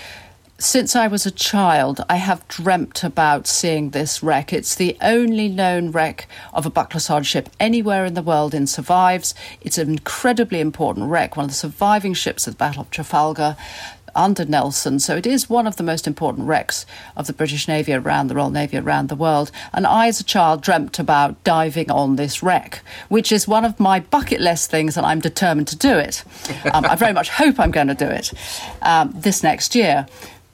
Since 0.59 0.97
I 0.97 1.07
was 1.07 1.27
a 1.27 1.31
child, 1.31 2.03
I 2.09 2.17
have 2.17 2.49
dreamt 2.49 3.05
about 3.05 3.47
seeing 3.47 3.91
this 3.91 4.23
wreck. 4.23 4.55
It's 4.55 4.75
the 4.75 4.97
only 5.03 5.49
known 5.49 5.93
wreck 5.93 6.27
of 6.55 6.65
a 6.65 6.71
Bucklers 6.71 7.11
ship 7.27 7.51
anywhere 7.61 8.07
in 8.07 8.15
the 8.15 8.23
world 8.23 8.55
in 8.55 8.67
survives. 8.67 9.35
It's 9.61 9.77
an 9.77 9.91
incredibly 9.91 10.61
important 10.61 11.11
wreck, 11.11 11.37
one 11.37 11.45
of 11.45 11.51
the 11.51 11.57
surviving 11.57 12.15
ships 12.15 12.47
of 12.47 12.55
the 12.55 12.59
Battle 12.59 12.83
of 12.83 12.91
Trafalgar 12.91 13.57
under 14.17 14.45
Nelson. 14.45 14.99
So 14.99 15.17
it 15.17 15.27
is 15.27 15.49
one 15.49 15.67
of 15.67 15.77
the 15.77 15.83
most 15.83 16.07
important 16.07 16.49
wrecks 16.49 16.87
of 17.17 17.27
the 17.27 17.33
British 17.33 17.69
Navy 17.69 17.93
around 17.93 18.29
the 18.29 18.35
Royal 18.35 18.51
Navy 18.51 18.77
around 18.77 19.09
the 19.09 19.15
world. 19.15 19.51
And 19.73 19.87
I, 19.87 20.09
as 20.09 20.19
a 20.19 20.25
child, 20.25 20.63
dreamt 20.63 20.99
about 20.99 21.43
diving 21.45 21.91
on 21.91 22.17
this 22.17 22.43
wreck, 22.43 22.83
which 23.09 23.31
is 23.31 23.47
one 23.47 23.65
of 23.65 23.79
my 23.79 24.01
bucket 24.01 24.41
list 24.41 24.71
things, 24.71 24.97
and 24.97 25.07
I'm 25.07 25.21
determined 25.21 25.69
to 25.69 25.77
do 25.77 25.97
it. 25.99 26.25
Um, 26.73 26.85
I 26.85 26.97
very 26.97 27.13
much 27.13 27.29
hope 27.29 27.61
I'm 27.61 27.71
going 27.71 27.89
to 27.89 27.95
do 27.95 28.07
it 28.07 28.33
um, 28.83 29.13
this 29.15 29.43
next 29.43 29.75
year. 29.75 30.07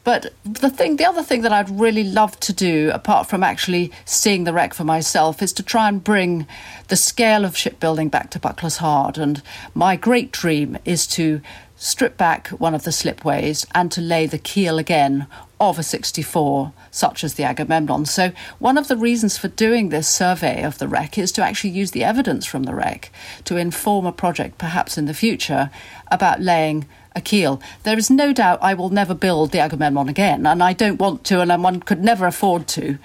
But 0.04 0.32
the 0.44 0.70
thing, 0.70 0.96
the 0.96 1.04
other 1.04 1.22
thing 1.22 1.42
that 1.42 1.52
I'd 1.52 1.70
really 1.70 2.02
love 2.02 2.38
to 2.40 2.52
do, 2.52 2.90
apart 2.92 3.28
from 3.28 3.44
actually 3.44 3.92
seeing 4.04 4.44
the 4.44 4.52
wreck 4.52 4.74
for 4.74 4.84
myself, 4.84 5.40
is 5.42 5.52
to 5.54 5.62
try 5.62 5.88
and 5.88 6.02
bring 6.02 6.46
the 6.88 6.96
scale 6.96 7.44
of 7.44 7.56
shipbuilding 7.56 8.08
back 8.08 8.30
to 8.30 8.40
Bucklers 8.40 8.78
Hard. 8.78 9.16
And 9.16 9.42
my 9.74 9.94
great 9.94 10.32
dream 10.32 10.76
is 10.84 11.06
to 11.08 11.40
strip 11.76 12.16
back 12.16 12.48
one 12.48 12.74
of 12.74 12.84
the 12.84 12.92
slipways 12.92 13.66
and 13.74 13.90
to 13.92 14.00
lay 14.00 14.26
the 14.26 14.38
keel 14.38 14.78
again 14.78 15.26
of 15.60 15.78
a 15.78 15.82
64, 15.84 16.72
such 16.90 17.22
as 17.22 17.34
the 17.34 17.44
Agamemnon. 17.44 18.04
So, 18.04 18.32
one 18.58 18.76
of 18.76 18.88
the 18.88 18.96
reasons 18.96 19.38
for 19.38 19.46
doing 19.46 19.88
this 19.88 20.08
survey 20.08 20.64
of 20.64 20.78
the 20.78 20.88
wreck 20.88 21.16
is 21.16 21.30
to 21.32 21.42
actually 21.42 21.70
use 21.70 21.92
the 21.92 22.02
evidence 22.02 22.44
from 22.44 22.64
the 22.64 22.74
wreck 22.74 23.12
to 23.44 23.56
inform 23.56 24.06
a 24.06 24.12
project, 24.12 24.58
perhaps 24.58 24.98
in 24.98 25.06
the 25.06 25.14
future, 25.14 25.70
about 26.10 26.40
laying 26.40 26.86
a 27.14 27.20
keel. 27.20 27.60
There 27.82 27.98
is 27.98 28.10
no 28.10 28.32
doubt 28.32 28.58
I 28.62 28.74
will 28.74 28.90
never 28.90 29.14
build 29.14 29.52
the 29.52 29.60
Agamemnon 29.60 30.08
again, 30.08 30.46
and 30.46 30.62
I 30.62 30.72
don't 30.72 31.00
want 31.00 31.24
to, 31.24 31.40
and 31.40 31.62
one 31.62 31.80
could 31.80 32.02
never 32.02 32.26
afford 32.26 32.66
to. 32.68 32.98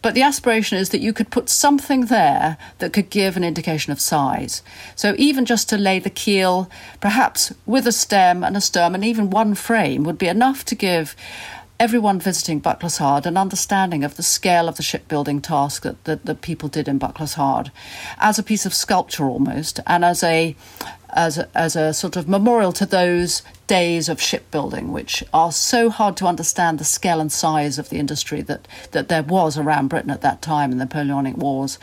But 0.00 0.14
the 0.14 0.22
aspiration 0.22 0.78
is 0.78 0.90
that 0.90 1.00
you 1.00 1.12
could 1.12 1.30
put 1.30 1.48
something 1.48 2.06
there 2.06 2.56
that 2.78 2.92
could 2.92 3.10
give 3.10 3.36
an 3.36 3.42
indication 3.42 3.92
of 3.92 4.00
size. 4.00 4.62
So 4.94 5.14
even 5.18 5.44
just 5.44 5.68
to 5.70 5.76
lay 5.76 5.98
the 5.98 6.10
keel, 6.10 6.70
perhaps 7.00 7.52
with 7.66 7.86
a 7.86 7.92
stem 7.92 8.44
and 8.44 8.56
a 8.56 8.60
stern 8.60 8.94
and 8.94 9.04
even 9.04 9.30
one 9.30 9.54
frame, 9.54 10.04
would 10.04 10.18
be 10.18 10.28
enough 10.28 10.64
to 10.66 10.76
give 10.76 11.16
everyone 11.80 12.18
visiting 12.18 12.58
Bucklers 12.58 12.98
Hard 12.98 13.24
an 13.24 13.36
understanding 13.36 14.02
of 14.02 14.16
the 14.16 14.22
scale 14.22 14.68
of 14.68 14.76
the 14.76 14.82
shipbuilding 14.82 15.40
task 15.40 15.82
that, 15.82 16.04
that 16.04 16.42
people 16.42 16.68
did 16.68 16.88
in 16.88 16.98
Bucklers 16.98 17.34
Hard 17.34 17.70
as 18.18 18.38
a 18.38 18.42
piece 18.42 18.66
of 18.66 18.74
sculpture 18.74 19.28
almost 19.28 19.78
and 19.86 20.04
as 20.04 20.22
a 20.24 20.56
as 21.18 21.36
a, 21.36 21.48
as 21.52 21.74
a 21.74 21.92
sort 21.92 22.14
of 22.14 22.28
memorial 22.28 22.72
to 22.72 22.86
those 22.86 23.42
days 23.66 24.08
of 24.08 24.22
shipbuilding, 24.22 24.92
which 24.92 25.24
are 25.34 25.50
so 25.50 25.90
hard 25.90 26.16
to 26.16 26.26
understand 26.26 26.78
the 26.78 26.84
scale 26.84 27.20
and 27.20 27.32
size 27.32 27.76
of 27.76 27.90
the 27.90 27.98
industry 27.98 28.40
that, 28.40 28.68
that 28.92 29.08
there 29.08 29.24
was 29.24 29.58
around 29.58 29.88
Britain 29.88 30.10
at 30.12 30.20
that 30.20 30.40
time 30.40 30.70
in 30.70 30.78
the 30.78 30.84
Napoleonic 30.84 31.36
Wars. 31.36 31.76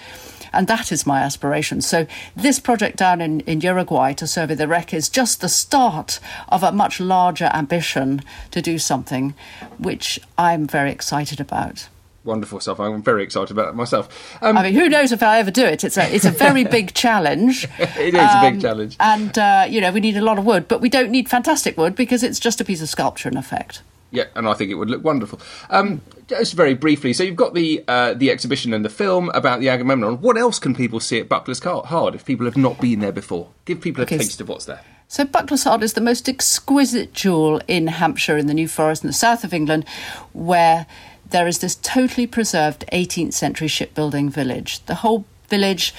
And 0.54 0.68
that 0.70 0.90
is 0.90 1.06
my 1.06 1.20
aspiration. 1.20 1.82
So, 1.82 2.08
this 2.34 2.60
project 2.60 2.96
down 2.96 3.20
in, 3.20 3.42
in 3.42 3.60
Uruguay 3.60 4.14
to 4.14 4.26
survey 4.26 4.56
the 4.56 4.70
wreck 4.70 4.94
is 4.94 5.10
just 5.10 5.42
the 5.42 5.50
start 5.50 6.22
of 6.48 6.64
a 6.64 6.72
much 6.72 7.02
larger 7.02 7.52
ambition 7.54 8.22
to 8.52 8.62
do 8.62 8.80
something 8.80 9.34
which 9.78 10.18
I'm 10.38 10.66
very 10.66 10.92
excited 10.92 11.42
about 11.42 11.90
wonderful 12.26 12.60
stuff. 12.60 12.80
I'm 12.80 13.02
very 13.02 13.24
excited 13.24 13.52
about 13.52 13.70
it 13.70 13.76
myself. 13.76 14.38
Um, 14.42 14.58
I 14.58 14.64
mean, 14.64 14.74
who 14.74 14.90
knows 14.90 15.12
if 15.12 15.24
I'll 15.24 15.40
ever 15.40 15.52
do 15.52 15.64
it? 15.64 15.84
It's 15.84 15.98
a 15.98 16.14
it's 16.14 16.26
a 16.26 16.32
very 16.32 16.64
big 16.78 16.94
challenge. 16.94 17.68
it 17.80 18.14
is 18.14 18.20
um, 18.20 18.38
a 18.38 18.42
big 18.42 18.56
um, 18.56 18.60
challenge, 18.62 18.98
and 19.00 19.38
uh, 19.38 19.66
you 19.70 19.80
know 19.82 19.92
we 19.92 20.00
need 20.00 20.18
a 20.18 20.24
lot 20.24 20.38
of 20.38 20.46
wood, 20.46 20.68
but 20.68 20.82
we 20.82 20.90
don't 20.90 21.12
need 21.12 21.30
fantastic 21.30 21.78
wood 21.78 21.96
because 21.96 22.24
it's 22.24 22.40
just 22.40 22.60
a 22.60 22.66
piece 22.66 22.82
of 22.82 22.90
sculpture 22.90 23.30
in 23.30 23.38
effect. 23.38 23.82
Yeah, 24.12 24.26
and 24.36 24.48
I 24.48 24.54
think 24.54 24.72
it 24.72 24.76
would 24.76 24.90
look 24.90 25.04
wonderful. 25.04 25.42
Um, 25.70 26.02
just 26.28 26.54
very 26.54 26.74
briefly, 26.74 27.12
so 27.12 27.24
you've 27.24 27.36
got 27.36 27.54
the 27.54 27.84
uh, 27.88 28.14
the 28.14 28.32
exhibition 28.32 28.74
and 28.74 28.84
the 28.86 28.90
film 28.90 29.30
about 29.30 29.60
the 29.60 29.70
Agamemnon. 29.70 30.22
What 30.22 30.38
else 30.38 30.60
can 30.60 30.74
people 30.74 31.00
see 31.00 31.20
at 31.20 31.30
Bucklers 31.30 31.62
Hard 31.62 32.16
if 32.16 32.26
people 32.26 32.46
have 32.46 32.58
not 32.58 32.80
been 32.80 33.00
there 33.00 33.12
before? 33.12 33.50
Give 33.66 33.80
people 33.80 34.02
a 34.02 34.06
okay. 34.06 34.18
taste 34.18 34.42
of 34.42 34.50
what's 34.50 34.66
there. 34.66 34.82
So 35.08 35.24
Bucklers 35.24 35.66
Hard 35.66 35.84
is 35.84 35.94
the 35.94 36.02
most 36.02 36.28
exquisite 36.28 37.14
jewel 37.14 37.62
in 37.68 37.88
Hampshire, 37.88 38.38
in 38.38 38.48
the 38.48 38.54
New 38.54 38.68
Forest, 38.68 39.04
in 39.04 39.08
the 39.08 39.14
south 39.14 39.44
of 39.44 39.54
England, 39.54 39.86
where 40.34 40.88
there 41.30 41.48
is 41.48 41.60
this 41.60 41.76
totally 41.76 42.28
preserved 42.28 42.86
18th 42.92 43.34
century 43.34 43.68
shipbuilding 43.68 44.30
village. 44.30 44.86
The 44.86 44.96
whole 44.96 45.26
village 45.50 45.94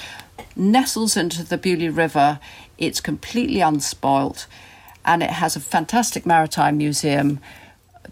nestles 0.55 1.17
into 1.17 1.43
the 1.43 1.57
Beaulieu 1.57 1.91
River. 1.91 2.39
It's 2.77 3.01
completely 3.01 3.59
unspoilt 3.59 4.47
and 5.05 5.23
it 5.23 5.29
has 5.29 5.55
a 5.55 5.59
fantastic 5.59 6.25
maritime 6.25 6.77
museum 6.77 7.39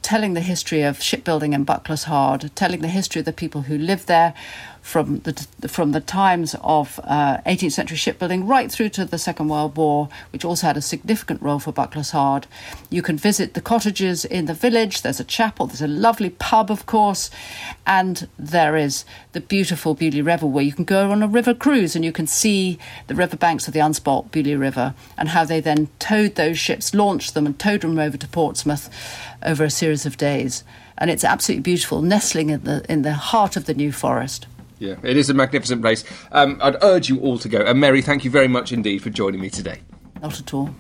telling 0.02 0.34
the 0.34 0.42
history 0.42 0.82
of 0.84 1.02
shipbuilding 1.02 1.54
in 1.54 1.64
Bucklers 1.64 2.04
Hard, 2.04 2.52
telling 2.56 2.82
the 2.82 2.88
history 2.88 3.20
of 3.20 3.26
the 3.26 3.34
people 3.34 3.64
who 3.64 3.78
lived 3.78 4.08
there 4.08 4.34
from 4.86 5.18
the 5.22 5.34
from 5.68 5.94
the 5.94 6.00
times 6.00 6.56
of 6.62 7.00
uh, 7.06 7.38
18th 7.48 7.72
century 7.72 7.98
shipbuilding 7.98 8.46
right 8.46 8.72
through 8.72 8.88
to 8.88 9.04
the 9.04 9.18
Second 9.18 9.48
World 9.48 9.76
War, 9.76 10.10
which 10.32 10.46
also 10.46 10.68
had 10.68 10.78
a 10.78 10.82
significant 10.82 11.42
role 11.42 11.58
for 11.58 11.72
Bucklers 11.72 12.12
Hard. 12.12 12.46
You 12.92 13.02
can 13.02 13.18
visit 13.18 13.56
the 13.56 13.62
cottages 13.62 14.26
in 14.26 14.46
the 14.46 14.54
village. 14.54 15.02
There's 15.02 15.20
a 15.20 15.24
chapel. 15.24 15.66
There's 15.66 15.82
a 15.82 15.88
lovely 15.88 16.30
pub, 16.30 16.70
of 16.70 16.86
course, 16.86 17.32
and 17.88 18.30
there 18.38 18.78
is 18.78 19.06
the 19.32 19.42
beautiful 19.42 19.96
Beaulieu 19.96 20.22
River, 20.22 20.46
where 20.46 20.64
you 20.64 20.72
can 20.72 20.86
go 20.86 21.10
on 21.10 21.24
a 21.24 21.28
river 21.28 21.56
cruise 21.56 21.96
and 21.96 22.06
you 22.06 22.12
can 22.12 22.28
see 22.28 22.78
the 23.08 23.16
riverbanks 23.16 23.68
of 23.68 23.74
the 23.74 23.80
Unspoilt 23.80 24.30
Beaulieu 24.32 24.60
River 24.60 24.94
and 25.18 25.30
how 25.30 25.44
they 25.44 25.60
then 25.62 25.90
towed 25.98 26.36
those 26.36 26.60
ships, 26.60 26.94
launched 26.94 27.34
them, 27.34 27.48
and 27.48 27.58
towed 27.58 27.82
them 27.82 27.98
over 27.98 28.18
to 28.18 28.28
Portsmouth 28.28 28.88
over 29.42 29.64
a 29.64 29.72
series 29.72 30.06
of 30.06 30.16
days. 30.16 30.64
And 30.96 31.10
it's 31.10 31.24
absolutely 31.24 31.64
beautiful, 31.64 32.04
nestling 32.04 32.52
in 32.52 32.64
the 32.66 32.86
in 32.88 33.02
the 33.02 33.14
heart 33.14 33.58
of 33.58 33.66
the 33.66 33.74
New 33.74 33.92
Forest. 33.92 34.46
Yeah, 34.80 34.96
it 35.04 35.18
is 35.18 35.30
a 35.30 35.34
magnificent 35.34 35.82
place. 35.82 36.04
Um, 36.32 36.60
I'd 36.62 36.82
urge 36.84 37.10
you 37.10 37.20
all 37.20 37.38
to 37.40 37.50
go. 37.50 37.60
And 37.60 37.80
Mary, 37.80 38.02
thank 38.02 38.26
you 38.26 38.32
very 38.32 38.48
much 38.48 38.72
indeed 38.72 39.02
for 39.02 39.10
joining 39.10 39.40
me 39.40 39.50
today. 39.50 39.80
Not 40.22 40.40
at 40.40 40.54
all. 40.54 40.74